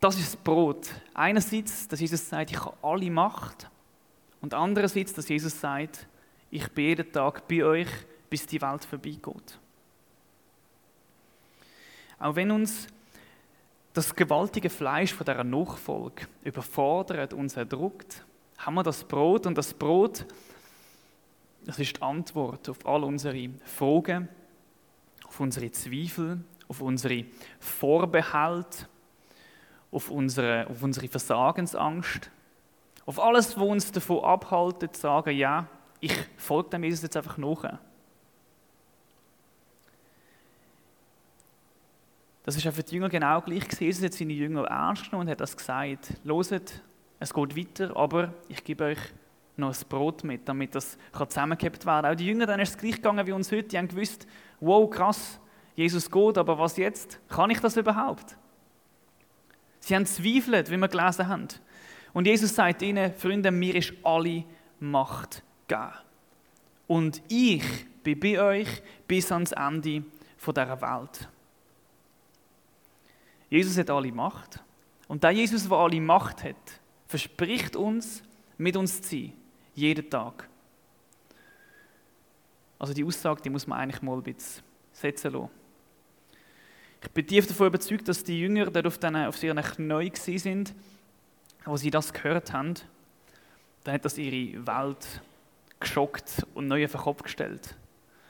das 0.00 0.18
ist 0.18 0.32
das 0.32 0.36
Brot. 0.36 0.88
Einerseits, 1.12 1.86
dass 1.86 2.00
Jesus 2.00 2.26
sagt, 2.26 2.50
ich 2.50 2.58
habe 2.58 2.74
alle 2.80 3.10
Macht. 3.10 3.68
Und 4.40 4.54
andererseits, 4.54 5.12
dass 5.12 5.28
Jesus 5.28 5.60
sagt, 5.60 6.06
ich 6.50 6.66
bin 6.70 6.86
jeden 6.86 7.12
Tag 7.12 7.46
bei 7.46 7.62
euch, 7.62 7.88
bis 8.30 8.46
die 8.46 8.62
Welt 8.62 8.86
vorbeigeht. 8.86 9.58
Auch 12.18 12.36
wenn 12.36 12.50
uns 12.50 12.86
das 13.92 14.16
gewaltige 14.16 14.70
Fleisch 14.70 15.12
von 15.12 15.26
dieser 15.26 15.44
Nachfolge 15.44 16.26
überfordert, 16.42 17.34
uns 17.34 17.54
erdrückt, 17.58 18.24
haben 18.56 18.76
wir 18.76 18.82
das 18.82 19.04
Brot 19.04 19.46
und 19.46 19.58
das 19.58 19.74
Brot 19.74 20.24
das 21.68 21.78
ist 21.78 21.96
die 21.96 22.02
Antwort 22.02 22.68
auf 22.68 22.84
all 22.84 23.04
unsere 23.04 23.50
Fragen, 23.64 24.28
auf 25.26 25.38
unsere 25.38 25.70
Zweifel, 25.70 26.42
auf 26.66 26.80
unsere 26.80 27.24
Vorbehalte 27.60 28.86
auf 29.90 30.10
unsere, 30.10 30.66
auf 30.68 30.82
unsere 30.82 31.08
Versagensangst, 31.08 32.30
auf 33.06 33.18
alles, 33.18 33.56
was 33.56 33.62
uns 33.62 33.92
davon 33.92 34.22
abhaltet, 34.22 34.96
zu 34.96 35.02
sagen, 35.02 35.36
ja, 35.36 35.66
ich 36.00 36.14
folge 36.36 36.70
dem 36.70 36.84
Jesus 36.84 37.02
jetzt 37.02 37.16
einfach 37.16 37.38
nach. 37.38 37.78
Das 42.44 42.56
ist 42.56 42.66
auch 42.66 42.72
für 42.72 42.82
die 42.82 42.94
Jünger 42.94 43.08
genau 43.08 43.40
gleich. 43.40 43.64
Jesus 43.78 44.04
hat 44.04 44.14
seine 44.14 44.32
Jünger 44.32 44.64
ernst 44.64 45.04
genommen 45.04 45.26
und 45.26 45.30
hat 45.30 45.40
das 45.40 45.56
gesagt. 45.56 46.14
Loset, 46.24 46.82
es 47.18 47.32
geht 47.32 47.56
weiter, 47.56 47.96
aber 47.96 48.32
ich 48.48 48.62
gebe 48.64 48.84
euch 48.84 48.98
noch 49.58 49.74
ein 49.74 49.88
Brot 49.88 50.24
mit, 50.24 50.48
damit 50.48 50.74
das 50.74 50.96
zusammengehabt 51.12 51.84
werden 51.84 52.02
kann. 52.02 52.12
Auch 52.12 52.16
die 52.16 52.26
Jünger, 52.26 52.46
dann 52.46 52.60
ist 52.60 52.70
es 52.70 52.78
gleich 52.78 52.96
gegangen 52.96 53.26
wie 53.26 53.32
uns 53.32 53.50
heute. 53.50 53.68
Die 53.68 53.78
haben 53.78 53.88
gewusst, 53.88 54.26
wow, 54.60 54.88
krass, 54.88 55.40
Jesus 55.74 56.10
geht, 56.10 56.38
aber 56.38 56.58
was 56.58 56.76
jetzt? 56.76 57.20
Kann 57.28 57.50
ich 57.50 57.60
das 57.60 57.76
überhaupt? 57.76 58.36
Sie 59.80 59.94
haben 59.94 60.06
zweifelt, 60.06 60.70
wie 60.70 60.76
wir 60.76 60.88
gelesen 60.88 61.28
haben. 61.28 61.48
Und 62.12 62.26
Jesus 62.26 62.54
sagt 62.54 62.82
ihnen, 62.82 63.12
Freunde, 63.14 63.50
mir 63.50 63.74
ist 63.74 63.92
alle 64.02 64.44
Macht 64.80 65.42
gegeben. 65.66 65.92
Und 66.86 67.22
ich 67.28 67.62
bin 68.02 68.18
bei 68.18 68.40
euch 68.40 68.82
bis 69.06 69.30
ans 69.30 69.52
Ende 69.52 70.02
dieser 70.44 70.80
Welt. 70.80 71.28
Jesus 73.50 73.78
hat 73.78 73.90
alle 73.90 74.12
Macht. 74.12 74.62
Und 75.06 75.22
der 75.22 75.30
Jesus, 75.30 75.68
der 75.68 75.78
alle 75.78 76.00
Macht 76.00 76.44
hat, 76.44 76.56
verspricht 77.06 77.76
uns, 77.76 78.22
mit 78.58 78.76
uns 78.76 79.00
zu 79.00 79.10
sein. 79.10 79.32
Jeden 79.78 80.10
Tag. 80.10 80.48
Also 82.80 82.92
die 82.92 83.04
Aussage, 83.04 83.42
die 83.42 83.50
muss 83.50 83.68
man 83.68 83.78
eigentlich 83.78 84.02
mal 84.02 84.16
ein 84.16 84.24
bisschen 84.24 84.64
setzen 84.90 85.32
lassen. 85.32 85.50
Ich 87.00 87.10
bin 87.12 87.24
tief 87.24 87.46
davon 87.46 87.68
überzeugt, 87.68 88.08
dass 88.08 88.24
die 88.24 88.40
Jünger 88.40 88.66
dort 88.72 88.88
auf, 88.88 88.98
den, 88.98 89.14
auf 89.14 89.40
ihren 89.40 89.62
Knien 89.62 90.12
sind, 90.16 90.74
als 91.64 91.82
sie 91.82 91.92
das 91.92 92.12
gehört 92.12 92.52
haben. 92.52 92.74
Dann 93.84 93.94
hat 93.94 94.04
das 94.04 94.18
ihre 94.18 94.66
Welt 94.66 95.20
geschockt 95.78 96.44
und 96.54 96.66
neu 96.66 96.84
auf 96.84 96.90
den 96.90 97.00
Kopf 97.00 97.22
gestellt. 97.22 97.76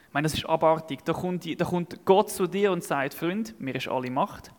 Ich 0.07 0.13
meine, 0.13 0.25
das 0.25 0.35
ist 0.35 0.45
abartig. 0.45 0.99
Da 1.03 1.13
kommt, 1.13 1.59
da 1.59 1.65
kommt 1.65 2.05
Gott 2.05 2.29
zu 2.29 2.45
dir 2.45 2.71
und 2.71 2.83
sagt, 2.83 3.15
Freund, 3.15 3.59
mir 3.59 3.73
ist 3.73 3.87
alle 3.87 4.11
Macht. 4.11 4.51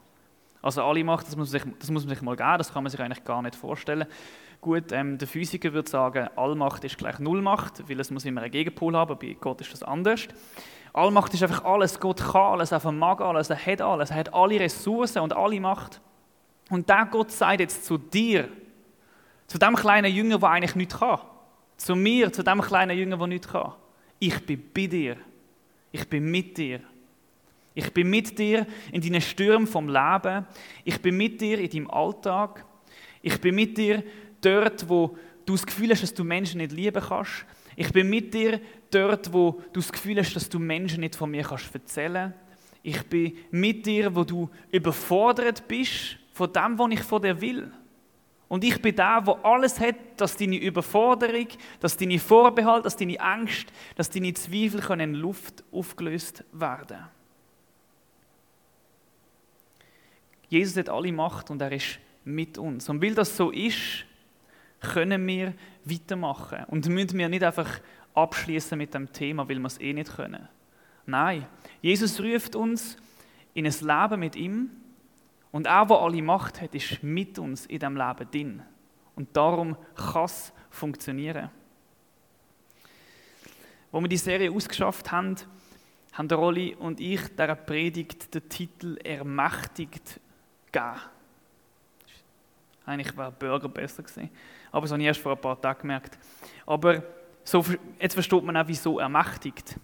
Also 0.63 0.83
alle 0.83 1.03
Macht, 1.05 1.27
das 1.27 1.37
muss, 1.37 1.53
man 1.53 1.61
sich, 1.61 1.73
das 1.79 1.91
muss 1.91 2.05
man 2.05 2.15
sich 2.15 2.23
mal 2.23 2.37
geben, 2.37 2.59
das 2.59 2.73
kann 2.73 2.83
man 2.83 2.91
sich 2.91 3.01
eigentlich 3.01 3.25
gar 3.25 3.41
nicht 3.41 3.57
vorstellen. 3.57 4.07
Gut, 4.61 4.93
ähm, 4.93 5.17
der 5.17 5.27
Physiker 5.27 5.73
würde 5.73 5.89
sagen, 5.89 6.29
Allmacht 6.37 6.85
ist 6.85 6.99
gleich 6.99 7.19
Nullmacht, 7.19 7.89
weil 7.89 7.99
es 7.99 8.11
muss 8.11 8.27
immer 8.27 8.43
einen 8.43 8.51
Gegenpol 8.51 8.95
haben, 8.95 9.19
bei 9.19 9.37
Gott 9.41 9.63
ist 9.63 9.73
das 9.73 9.83
anders. 9.83 10.29
Allmacht 10.93 11.33
ist 11.33 11.43
einfach 11.43 11.65
alles, 11.65 11.99
Gott 11.99 12.19
kann 12.19 12.53
alles, 12.53 12.73
er 12.73 12.93
mag 12.93 13.23
alles, 13.23 13.49
er 13.49 13.65
hat 13.65 13.81
alles, 13.81 14.11
er 14.11 14.17
hat 14.17 14.35
alle 14.35 14.61
Ressourcen 14.61 15.21
und 15.21 15.35
alle 15.35 15.61
Macht. 15.61 16.01
Und 16.69 16.89
der 16.89 17.07
Gott 17.11 17.31
sagt 17.31 17.61
jetzt 17.61 17.87
zu 17.87 17.97
dir, 17.97 18.49
zu 19.47 19.59
dem 19.59 19.75
kleinen 19.75 20.13
Jünger, 20.13 20.39
der 20.39 20.51
eigentlich 20.51 20.77
nichts 20.77 20.99
kann, 20.99 21.21
zu 21.77 21.97
mir, 21.97 22.31
zu 22.33 22.43
dem 22.43 22.61
kleinen 22.61 22.97
Jünger, 22.99 23.17
der 23.17 23.27
nichts 23.29 23.49
kann, 23.49 23.73
ich 24.19 24.45
bin 24.45 24.63
bei 24.75 24.87
dir, 24.87 25.17
ich 25.91 26.07
bin 26.09 26.31
mit 26.31 26.59
dir. 26.59 26.81
Ich 27.75 27.93
bin 27.93 28.11
mit 28.11 28.39
dir 28.39 28.67
in 28.93 29.01
deinen 29.01 29.21
Stürmen 29.21 29.67
vom 29.67 29.89
Leben. 29.89 30.47
Ich 30.85 31.01
bin 31.01 31.17
mit 31.17 31.41
dir 31.41 31.59
in 31.59 31.71
deinem 31.71 31.91
Alltag. 31.91 32.65
Ich 33.23 33.41
bin 33.41 33.55
mit 33.55 33.79
dir 33.79 34.03
dort, 34.41 34.89
wo 34.89 35.17
du 35.47 35.53
das 35.53 35.67
Gefühl 35.67 35.91
hast, 35.91 36.03
dass 36.03 36.15
du 36.15 36.25
Menschen 36.25 36.59
nicht 36.59 36.73
lieben 36.73 37.03
kannst. 37.03 37.45
Ich 37.77 37.93
bin 37.93 38.11
mit 38.11 38.35
dir 38.35 38.61
dort, 38.91 39.33
wo 39.33 39.63
du 39.73 39.81
das 39.81 39.93
Gefühl 39.93 40.19
hast, 40.19 40.35
dass 40.35 40.49
du 40.49 40.59
Menschen 40.59 41.01
nicht 41.01 41.17
von 41.17 41.31
mir 41.31 41.45
kannst 41.45 41.73
erzählen 41.73 42.35
Ich 42.83 43.03
bin 43.05 43.37
mit 43.51 43.87
dir, 43.87 44.15
wo 44.15 44.25
du 44.25 44.51
überfordert 44.71 45.67
bist 45.69 46.17
von 46.33 46.53
dem, 46.53 46.79
was 46.79 46.91
ich 46.91 47.03
von 47.03 47.23
dir 47.23 47.41
will. 47.41 47.73
Und 48.49 48.65
ich 48.65 48.83
bin 48.83 48.97
der, 48.97 49.23
wo 49.25 49.33
alles 49.45 49.79
hat, 49.79 49.95
dass 50.17 50.37
deine 50.37 50.57
Überforderung, 50.57 51.47
dass 51.79 51.97
deine 51.97 52.19
Vorbehalte, 52.19 52.83
dass 52.83 52.97
deine 52.97 53.21
Angst, 53.21 53.69
dass 53.95 54.11
deine 54.11 54.35
Zweifel 54.35 54.81
können 54.81 55.15
in 55.15 55.21
Luft 55.21 55.63
aufgelöst 55.71 56.45
werden 56.53 56.89
können. 56.89 57.20
Jesus 60.51 60.77
hat 60.77 60.89
alle 60.89 61.13
Macht 61.13 61.51
und 61.51 61.63
er 61.63 61.73
ist 61.73 61.99
mit 62.25 62.59
uns. 62.59 62.89
Und 62.89 63.03
weil 63.03 63.15
das 63.15 63.37
so 63.37 63.51
ist, 63.51 64.05
können 64.81 65.27
wir 65.27 65.55
weitermachen 65.85 66.65
und 66.69 66.89
müssen 66.89 67.19
wir 67.19 67.29
nicht 67.29 67.45
einfach 67.45 67.81
abschließen 68.15 68.77
mit 68.77 68.93
dem 68.93 69.13
Thema, 69.13 69.49
weil 69.49 69.59
wir 69.59 69.67
es 69.67 69.81
eh 69.81 69.93
nicht 69.93 70.15
können. 70.15 70.49
Nein, 71.07 71.47
Jesus 71.81 72.21
ruft 72.21 72.57
uns 72.57 72.97
in 73.55 73.67
ein 73.67 73.73
Leben 73.73 74.21
mit 74.21 74.37
ihm 74.37 74.71
und 75.53 75.67
er, 75.67 75.87
der 75.87 75.99
alle 75.99 76.23
Macht 76.23 76.61
hat, 76.61 76.75
ist 76.75 77.03
mit 77.03 77.39
uns 77.39 77.67
in 77.67 77.79
dem 77.79 77.97
Leben 77.97 78.31
drin. 78.31 78.63
Und 79.15 79.37
darum 79.37 79.77
kann 79.95 80.25
es 80.25 80.53
funktionieren. 80.71 81.51
Wo 83.93 84.01
wir 84.01 84.09
die 84.09 84.17
Serie 84.17 84.51
ausgeschafft 84.51 85.11
haben, 85.13 85.37
haben 86.13 86.31
Rolli 86.31 86.75
und 86.75 87.01
ich 87.01 87.21
dieser 87.29 87.55
Predigt 87.55 88.35
den 88.35 88.49
Titel 88.49 88.99
Ermächtigt 89.05 90.21
gegeben. 90.73 91.01
Eigentlich 92.87 93.17
wäre 93.17 93.33
Burger 93.33 93.69
besser 93.69 94.03
gewesen. 94.03 94.31
Aber 94.73 94.83
das 94.83 94.93
habe 94.93 95.01
ich 95.01 95.07
erst 95.07 95.21
vor 95.21 95.33
ein 95.33 95.41
paar 95.41 95.61
Tagen 95.61 95.83
gemerkt. 95.83 96.19
Aber 96.67 97.03
so, 97.45 97.65
jetzt 98.01 98.15
versteht 98.15 98.43
man 98.43 98.57
auch, 98.57 98.67
wieso 98.67 98.99
ermächtigt. 98.99 99.77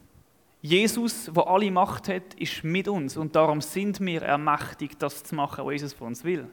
Jesus, 0.62 1.30
der 1.32 1.46
alle 1.46 1.70
Macht 1.70 2.08
hat, 2.08 2.34
ist 2.34 2.64
mit 2.64 2.88
uns 2.88 3.16
und 3.16 3.36
darum 3.36 3.60
sind 3.60 4.00
wir 4.00 4.22
ermächtigt, 4.22 5.00
das 5.00 5.22
zu 5.22 5.34
machen, 5.34 5.64
was 5.64 5.72
Jesus 5.72 5.92
von 5.92 6.08
uns 6.08 6.24
will. 6.24 6.48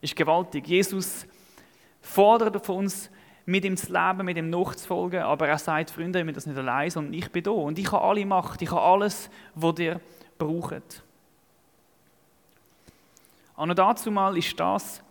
Ist 0.00 0.14
gewaltig. 0.14 0.66
Jesus 0.68 1.26
fordert 2.00 2.64
von 2.64 2.76
uns, 2.76 3.10
mit 3.46 3.64
ihm 3.64 3.76
zu 3.76 3.92
leben, 3.92 4.24
mit 4.24 4.36
ihm 4.36 4.50
nachzufolgen, 4.50 5.22
aber 5.22 5.48
er 5.48 5.58
sagt, 5.58 5.90
Freunde, 5.90 6.18
ich 6.18 6.24
bin 6.26 6.34
das 6.34 6.46
nicht 6.46 6.58
allein, 6.58 6.90
sondern 6.90 7.14
ich 7.14 7.30
bin 7.30 7.44
da 7.44 7.52
und 7.52 7.78
ich 7.78 7.90
habe 7.90 8.04
alle 8.04 8.26
Macht, 8.26 8.60
ich 8.60 8.70
habe 8.70 8.82
alles, 8.82 9.30
was 9.54 9.78
ihr 9.78 10.00
braucht. 10.36 11.04
Und 13.56 13.76
dazu 13.76 14.10
mal 14.10 14.36
ist 14.36 14.58
das 14.60 15.02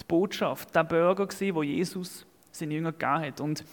die 0.00 0.04
Botschaft, 0.04 0.74
der 0.74 0.84
Bürger, 0.84 1.26
wo 1.54 1.62
Jesus 1.62 2.26
seinen 2.52 2.70
Jüngern 2.70 2.96
gegeben 2.96 3.20
hat. 3.20 3.40
Und 3.40 3.64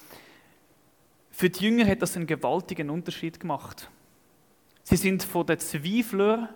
für 1.31 1.49
die 1.49 1.65
Jünger 1.65 1.85
hat 1.85 2.01
das 2.01 2.15
einen 2.15 2.27
gewaltigen 2.27 2.89
Unterschied 2.89 3.39
gemacht. 3.39 3.89
Sie 4.83 4.95
sind 4.95 5.23
von 5.23 5.45
den 5.45 5.59
Zweiflern 5.59 6.49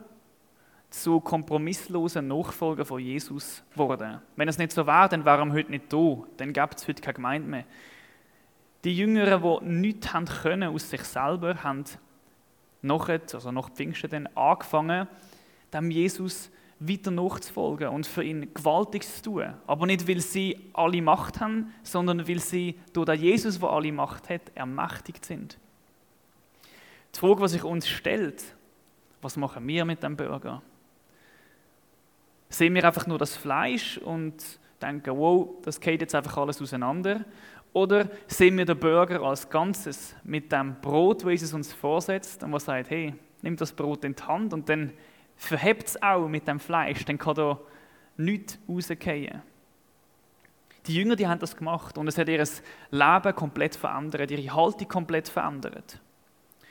zu 0.90 1.20
kompromisslosen 1.20 2.28
Nachfolgern 2.28 2.86
von 2.86 3.00
Jesus 3.00 3.64
geworden. 3.74 4.22
Wenn 4.36 4.48
es 4.48 4.58
nicht 4.58 4.72
so 4.72 4.88
wäre, 4.88 5.10
dann 5.10 5.26
wären 5.26 5.50
wir 5.50 5.60
heute 5.60 5.72
nicht 5.72 5.92
da. 5.92 6.24
Dann 6.38 6.54
gäbe 6.54 6.70
es 6.76 6.88
heute 6.88 7.02
keine 7.02 7.16
Gemeinde 7.16 7.48
mehr. 7.48 7.66
Die 8.84 8.96
Jünger, 8.96 9.40
die 9.40 9.66
nichts 9.66 10.14
haben 10.14 10.26
können 10.26 10.74
aus 10.74 10.90
sich 10.90 11.04
selber, 11.04 11.64
haben 11.64 11.84
nachher, 12.82 13.22
also 13.34 13.52
nach 13.52 13.70
Pfingsten 13.70 14.10
dann 14.10 14.28
angefangen, 14.36 15.08
dem 15.74 15.92
Jesus 15.92 16.50
weiter 16.80 17.12
nachzufolgen 17.12 17.90
und 17.90 18.08
für 18.08 18.24
ihn 18.24 18.54
Gewaltiges 18.54 19.18
zu 19.18 19.32
tun. 19.32 19.54
Aber 19.68 19.86
nicht, 19.86 20.08
weil 20.08 20.22
sie 20.22 20.58
alle 20.74 21.02
Macht 21.02 21.42
haben, 21.42 21.74
sondern 21.84 22.28
weil 22.28 22.40
sie 22.40 22.80
durch 22.94 23.06
den 23.06 23.20
Jesus, 23.20 23.60
der 23.60 23.70
alle 23.70 23.92
Macht 23.92 24.30
hat, 24.30 24.42
ermächtigt 24.56 25.26
sind. 25.26 25.58
Die 27.14 27.20
Frage, 27.20 27.42
die 27.42 27.48
sich 27.50 27.64
uns 27.64 27.88
stellt, 27.88 28.44
was 29.22 29.36
machen 29.36 29.68
wir 29.68 29.84
mit 29.84 30.04
dem 30.04 30.16
Bürger? 30.16 30.62
Sehen 32.50 32.74
wir 32.74 32.86
einfach 32.86 33.08
nur 33.08 33.18
das 33.18 33.36
Fleisch 33.36 33.98
und 33.98 34.36
denken, 34.82 35.18
wow, 35.18 35.50
das 35.64 35.80
geht 35.80 36.02
jetzt 36.02 36.16
einfach 36.16 36.38
alles 36.38 36.62
auseinander? 36.62 37.26
Oder 37.74 38.10
sehen 38.28 38.58
wir 38.58 38.66
den 38.66 38.80
Bürger 38.80 39.22
als 39.22 39.50
Ganzes 39.50 40.16
mit 40.24 40.52
dem 40.52 40.80
Brot, 40.82 41.24
das 41.24 41.30
Jesus 41.30 41.54
uns 41.54 41.74
vorsetzt 41.74 42.42
und 42.44 42.54
was 42.54 42.66
sagt, 42.66 42.90
hey, 42.90 43.14
nimm 43.42 43.56
das 43.58 43.74
Brot 43.74 44.04
in 44.06 44.16
die 44.16 44.24
Hand 44.24 44.54
und 44.54 44.70
dann 44.70 44.94
verhebt 45.40 45.88
es 45.88 46.04
auch 46.04 46.28
mit 46.28 46.48
dem 46.48 46.60
Fleisch, 46.60 47.06
dann 47.06 47.18
kann 47.18 47.36
da 47.36 47.60
nichts 48.18 48.60
rausgehen. 48.68 49.42
Die 50.86 50.96
Jünger, 50.96 51.16
die 51.16 51.28
haben 51.28 51.40
das 51.40 51.56
gemacht 51.56 51.98
und 51.98 52.08
es 52.08 52.18
hat 52.18 52.30
ihr 52.30 52.46
Leben 52.92 53.36
komplett 53.36 53.76
verändert, 53.76 54.30
ihre 54.32 54.54
Haltung 54.54 54.88
komplett 54.88 55.30
verändert. 55.30 56.00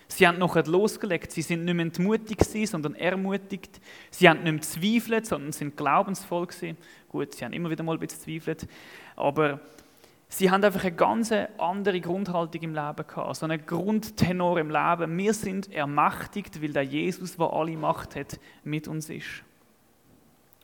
Sie 0.07 0.27
haben 0.27 0.39
noch 0.39 0.55
losgelegt, 0.67 1.33
sie 1.33 1.43
sind 1.43 1.65
nicht 1.65 1.75
mehr 1.75 1.85
entmutigt 1.85 2.45
sondern 2.67 2.95
ermutigt. 2.95 3.81
Sie 4.11 4.29
haben 4.29 4.43
nicht 4.43 4.53
mehr 4.53 4.63
zweifelt, 4.63 5.27
sondern 5.27 5.53
sind 5.53 5.77
glaubensvoll. 5.77 6.49
Gut, 7.09 7.35
sie 7.35 7.45
haben 7.45 7.53
immer 7.53 7.71
wieder 7.71 7.85
mal 7.85 7.95
ein 7.95 8.01
bisschen 8.01 8.21
zweifelt, 8.21 8.67
aber 9.17 9.61
Sie 10.31 10.51
haben 10.51 10.62
einfach 10.62 10.85
eine 10.85 10.95
ganz 10.95 11.33
andere 11.57 12.01
Grundhaltung 12.01 12.61
im 12.62 12.75
Leben 12.75 13.07
gehabt, 13.07 13.37
so 13.37 13.47
einen 13.47 13.64
Grundtenor 13.64 14.59
im 14.61 14.71
Leben. 14.71 15.17
Wir 15.17 15.33
sind 15.33 15.73
ermächtigt, 15.73 16.62
weil 16.62 16.73
der 16.73 16.83
Jesus, 16.83 17.37
der 17.37 17.51
alle 17.53 17.77
Macht 17.77 18.14
hat, 18.14 18.38
mit 18.62 18.88
uns 18.88 19.09
ist. 19.09 19.43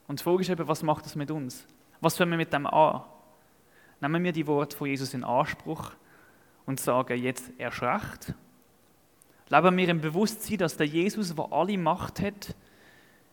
Und 0.06 0.20
die 0.20 0.22
Frage 0.22 0.42
ist 0.42 0.50
eben, 0.50 0.68
was 0.68 0.82
macht 0.82 1.06
das 1.06 1.16
mit 1.16 1.30
uns? 1.30 1.66
Was 2.00 2.16
fangen 2.16 2.32
wir 2.32 2.36
mit 2.36 2.52
dem 2.52 2.66
an? 2.66 3.02
Nehmen 4.00 4.22
wir 4.22 4.32
die 4.32 4.46
Worte 4.46 4.76
von 4.76 4.86
Jesus 4.86 5.14
in 5.14 5.24
Anspruch 5.24 5.92
und 6.66 6.78
sagen, 6.78 7.16
jetzt 7.22 7.50
erst 7.56 7.82
recht? 7.82 8.34
Leben 9.48 9.76
wir 9.76 9.88
im 9.88 10.00
Bewusstsein, 10.02 10.58
dass 10.58 10.76
der 10.76 10.86
Jesus, 10.86 11.34
der 11.34 11.52
alle 11.52 11.78
Macht 11.78 12.20
hat, 12.20 12.54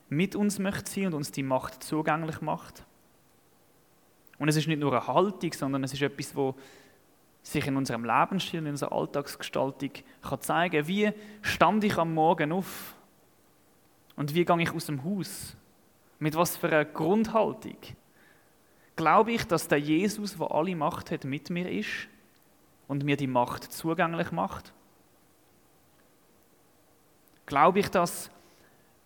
mit 0.07 0.35
uns 0.35 0.59
möchte 0.59 0.89
sein 0.89 1.07
und 1.07 1.13
uns 1.15 1.31
die 1.31 1.43
Macht 1.43 1.83
zugänglich 1.83 2.41
macht. 2.41 2.85
Und 4.41 4.47
es 4.47 4.55
ist 4.55 4.67
nicht 4.67 4.79
nur 4.79 4.91
eine 4.91 5.05
Haltung, 5.05 5.53
sondern 5.53 5.83
es 5.83 5.93
ist 5.93 6.01
etwas, 6.01 6.35
wo 6.35 6.55
sich 7.43 7.67
in 7.67 7.77
unserem 7.77 8.03
Lebensstil, 8.03 8.61
in 8.61 8.69
unserer 8.69 8.91
Alltagsgestaltung 8.91 9.91
kann 10.23 10.41
zeigen 10.41 10.87
Wie 10.87 11.11
stand 11.43 11.83
ich 11.83 11.95
am 11.99 12.15
Morgen 12.15 12.51
auf? 12.51 12.95
Und 14.15 14.33
wie 14.33 14.43
gehe 14.43 14.61
ich 14.63 14.73
aus 14.73 14.87
dem 14.87 15.03
Haus? 15.03 15.55
Mit 16.17 16.33
was 16.33 16.57
für 16.57 16.69
einer 16.69 16.85
Grundhaltung? 16.85 17.77
Glaube 18.95 19.33
ich, 19.33 19.43
dass 19.43 19.67
der 19.67 19.77
Jesus, 19.77 20.35
der 20.35 20.49
alle 20.49 20.75
Macht 20.75 21.11
hat, 21.11 21.23
mit 21.23 21.51
mir 21.51 21.69
ist 21.69 22.07
und 22.87 23.03
mir 23.03 23.17
die 23.17 23.27
Macht 23.27 23.71
zugänglich 23.71 24.31
macht? 24.31 24.73
Glaube 27.45 27.77
ich, 27.77 27.89
dass, 27.89 28.31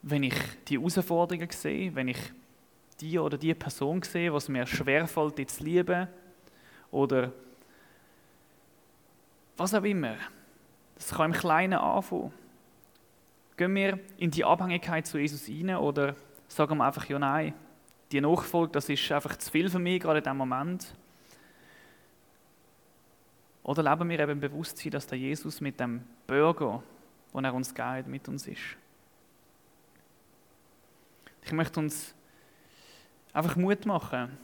wenn 0.02 0.24
ich 0.24 0.36
die 0.70 0.80
Herausforderungen 0.80 1.50
sehe, 1.52 1.94
wenn 1.94 2.08
ich 2.08 2.20
die 3.02 3.20
oder 3.20 3.38
die 3.38 3.54
Person 3.54 4.02
sehe, 4.02 4.34
was 4.34 4.50
mir 4.50 4.66
schwerfällt, 4.66 5.38
die 5.38 5.46
zu 5.46 5.64
lieben, 5.64 6.08
oder 6.96 7.34
was 9.58 9.74
auch 9.74 9.84
immer, 9.84 10.16
das 10.96 11.10
kann 11.10 11.32
im 11.32 11.38
Kleinen 11.38 11.74
anfangen. 11.74 12.32
Gehen 13.58 13.76
wir 13.76 14.00
in 14.18 14.32
die 14.32 14.46
Abhängigkeit 14.46 15.06
zu 15.06 15.18
Jesus 15.18 15.46
hinein 15.46 15.78
oder 15.78 16.16
sagen 16.48 16.78
wir 16.78 16.86
einfach 16.86 17.06
ja 17.08 17.20
nein? 17.20 17.54
Die 18.12 18.22
Nachfolge, 18.22 18.72
das 18.72 18.88
ist 18.90 19.12
einfach 19.12 19.38
zu 19.38 19.52
viel 19.52 19.70
für 19.70 19.80
mich 19.80 20.02
gerade 20.02 20.20
in 20.20 20.24
diesem 20.24 20.38
Moment. 20.38 20.94
Oder 23.64 23.84
leben 23.84 24.10
wir 24.10 24.20
eben 24.20 24.32
im 24.34 24.40
Bewusstsein, 24.40 24.92
dass 24.92 25.08
der 25.08 25.18
Jesus 25.18 25.60
mit 25.60 25.80
dem 25.80 26.04
Bürger, 26.28 26.84
den 27.34 27.46
er 27.46 27.54
uns 27.54 27.74
gibt, 27.74 28.08
mit 28.08 28.28
uns 28.28 28.48
ist. 28.48 28.78
Ich 31.44 31.52
möchte 31.52 31.80
uns 31.80 32.14
einfach 33.36 33.56
Mut 33.58 33.86
machen, 33.86 34.38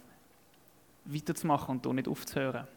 weiterzumachen 1.05 1.77
und 1.77 1.85
hier 1.85 1.93
nicht 1.93 2.07
aufzuhören. 2.07 2.67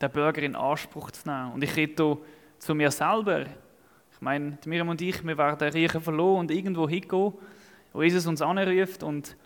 Den 0.00 0.10
Bürger 0.10 0.42
in 0.42 0.56
Anspruch 0.56 1.10
zu 1.10 1.28
nehmen. 1.28 1.52
Und 1.52 1.62
ich 1.62 1.76
rede 1.76 2.02
hier 2.02 2.18
zu 2.58 2.74
mir 2.74 2.90
selber. 2.90 3.42
Ich 3.42 4.20
meine, 4.20 4.58
Miriam 4.64 4.88
und 4.88 5.00
ich, 5.02 5.22
wir 5.22 5.36
werden 5.36 5.68
Riechen 5.68 6.00
verloren 6.00 6.40
und 6.40 6.50
irgendwo 6.50 6.88
hingehen, 6.88 7.34
wo 7.92 8.02
Jesus 8.02 8.26
uns 8.26 8.40
anruft 8.40 9.02
und 9.02 9.36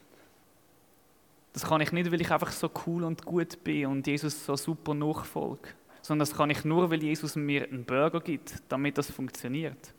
das 1.52 1.64
kann 1.64 1.80
ich 1.80 1.92
nicht, 1.92 2.10
weil 2.10 2.20
ich 2.20 2.30
einfach 2.30 2.50
so 2.50 2.68
cool 2.86 3.04
und 3.04 3.24
gut 3.24 3.62
bin 3.62 3.86
und 3.86 4.06
Jesus 4.06 4.44
so 4.44 4.56
super 4.56 4.92
nachfolge, 4.92 5.68
sondern 6.02 6.26
das 6.26 6.36
kann 6.36 6.50
ich 6.50 6.64
nur, 6.64 6.90
weil 6.90 7.02
Jesus 7.02 7.36
mir 7.36 7.64
einen 7.64 7.84
Burger 7.84 8.20
gibt, 8.20 8.60
damit 8.68 8.98
das 8.98 9.10
funktioniert. 9.10 9.94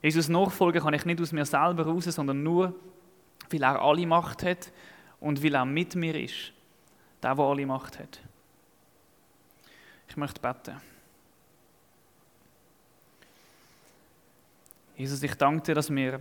Jesus 0.00 0.28
nachfolgen 0.28 0.80
kann 0.80 0.94
ich 0.94 1.04
nicht 1.04 1.20
aus 1.20 1.32
mir 1.32 1.44
selber 1.44 1.86
raus, 1.86 2.04
sondern 2.04 2.42
nur, 2.42 2.72
weil 3.50 3.62
er 3.62 3.82
alle 3.82 4.06
Macht 4.06 4.44
hat 4.44 4.72
und 5.20 5.42
weil 5.42 5.54
er 5.54 5.64
mit 5.64 5.94
mir 5.94 6.14
ist, 6.14 6.52
der, 7.22 7.34
der 7.34 7.44
alle 7.44 7.66
Macht 7.66 7.98
hat. 7.98 8.20
Ich 10.08 10.16
möchte 10.16 10.40
beten. 10.40 10.80
Jesus, 14.96 15.22
ich 15.22 15.34
danke 15.34 15.62
dir, 15.62 15.74
dass 15.74 15.90
wir 15.94 16.20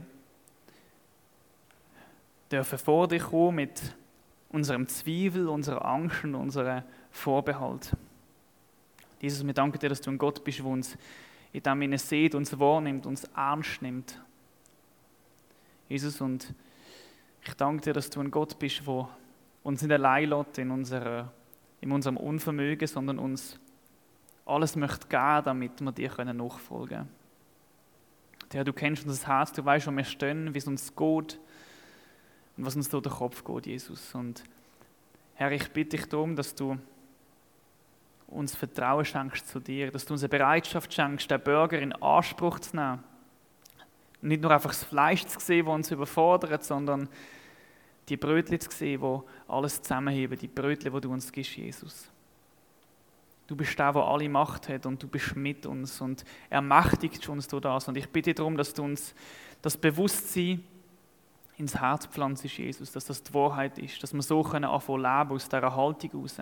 dürfen 2.51 2.77
vor 2.79 3.07
dich 3.07 3.23
kommen 3.23 3.55
mit 3.55 3.95
unserem 4.49 4.87
Zweifel, 4.87 5.47
unserer 5.47 5.83
Angst 5.85 6.23
und 6.23 6.35
unserem 6.35 6.83
Vorbehalt. 7.11 7.91
Jesus, 9.19 9.45
wir 9.45 9.53
danken 9.53 9.79
dir, 9.79 9.89
dass 9.89 10.01
du 10.01 10.11
ein 10.11 10.17
Gott 10.17 10.43
bist, 10.43 10.59
der 10.59 10.65
uns 10.65 10.97
in 11.51 11.61
dem 11.61 11.81
Sinne 11.81 11.97
sieht, 11.97 12.35
uns 12.35 12.57
wahrnimmt, 12.57 13.05
uns 13.05 13.25
ernst 13.35 13.81
nimmt. 13.81 14.21
Jesus, 15.89 16.21
und 16.21 16.53
ich 17.43 17.53
danke 17.55 17.83
dir, 17.83 17.93
dass 17.93 18.09
du 18.09 18.19
ein 18.19 18.31
Gott 18.31 18.57
bist, 18.59 18.85
der 18.85 19.09
uns 19.63 19.81
nicht 19.81 19.91
allein 19.91 20.29
lässt 20.29 20.57
in, 20.57 20.71
unserer, 20.71 21.31
in 21.81 21.91
unserem 21.91 22.17
Unvermögen, 22.17 22.87
sondern 22.87 23.19
uns 23.19 23.59
alles 24.45 24.75
möchte 24.75 25.07
geben, 25.07 25.43
damit 25.45 25.81
wir 25.81 25.91
dir 25.91 26.09
nachfolgen 26.33 26.97
können. 26.97 27.19
Herr, 28.51 28.63
du 28.63 28.73
kennst 28.73 29.05
unser 29.05 29.27
Herz, 29.27 29.51
du 29.53 29.63
weißt, 29.63 29.87
wo 29.87 29.91
wir 29.91 30.03
stehen, 30.03 30.53
wie 30.53 30.57
es 30.57 30.67
uns 30.67 30.95
geht 30.95 31.39
und 32.57 32.65
was 32.65 32.75
uns 32.75 32.89
durch 32.89 33.03
den 33.03 33.11
Kopf 33.11 33.43
geht, 33.43 33.67
Jesus. 33.67 34.15
Und 34.15 34.43
Herr, 35.35 35.51
ich 35.51 35.71
bitte 35.71 35.97
dich 35.97 36.07
darum, 36.07 36.35
dass 36.35 36.55
du 36.55 36.77
uns 38.27 38.55
Vertrauen 38.55 39.05
schenkst 39.05 39.47
zu 39.47 39.59
dir, 39.59 39.91
dass 39.91 40.05
du 40.05 40.13
uns 40.13 40.23
eine 40.23 40.29
Bereitschaft 40.29 40.93
schenkst, 40.93 41.29
den 41.29 41.41
Bürger 41.41 41.79
in 41.79 41.93
Anspruch 41.93 42.59
zu 42.59 42.75
nehmen. 42.75 43.03
Nicht 44.21 44.41
nur 44.41 44.51
einfach 44.51 44.71
das 44.71 44.83
Fleisch 44.83 45.25
zu 45.25 45.39
sehen, 45.39 45.65
das 45.65 45.75
uns 45.75 45.91
überfordert, 45.91 46.63
sondern 46.63 47.07
die 48.09 48.17
Brötchen 48.17 48.59
zu 48.59 48.71
sehen, 48.71 49.01
die 49.01 49.51
alles 49.51 49.81
zusammenheben, 49.81 50.37
die 50.37 50.47
Brötchen, 50.47 50.93
die 50.93 51.01
du 51.01 51.11
uns 51.11 51.31
gibst, 51.31 51.55
Jesus. 51.55 52.09
Du 53.47 53.55
bist 53.55 53.79
der, 53.79 53.93
der 53.93 54.03
alle 54.03 54.29
Macht 54.29 54.69
hat 54.69 54.85
und 54.85 55.01
du 55.01 55.07
bist 55.07 55.35
mit 55.35 55.65
uns 55.65 56.01
und 56.01 56.23
ermächtigst 56.49 57.27
uns 57.29 57.47
durch 57.47 57.63
das. 57.63 57.87
Und 57.87 57.97
ich 57.97 58.07
bitte 58.09 58.33
darum, 58.33 58.55
dass 58.55 58.73
du 58.73 58.83
uns 58.83 59.15
das 59.61 59.75
Bewusstsein 59.75 60.63
ins 61.57 61.75
Herz 61.75 62.05
pflanzt, 62.05 62.45
Jesus, 62.45 62.91
dass 62.91 63.05
das 63.05 63.23
die 63.23 63.33
Wahrheit 63.33 63.77
ist, 63.79 64.01
dass 64.03 64.13
wir 64.13 64.21
so 64.21 64.43
können 64.43 64.65
anfangen 64.65 65.01
leben 65.01 65.31
aus 65.31 65.49
dieser 65.49 65.75
Haltung 65.75 66.11
heraus. 66.11 66.39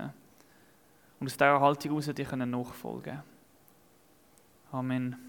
Und 1.19 1.27
aus 1.27 1.33
dieser 1.33 1.59
Haltung 1.59 1.91
heraus 1.91 2.13
dir 2.13 2.35
nachfolgen 2.45 3.03
können. 3.03 3.23
Amen. 4.71 5.26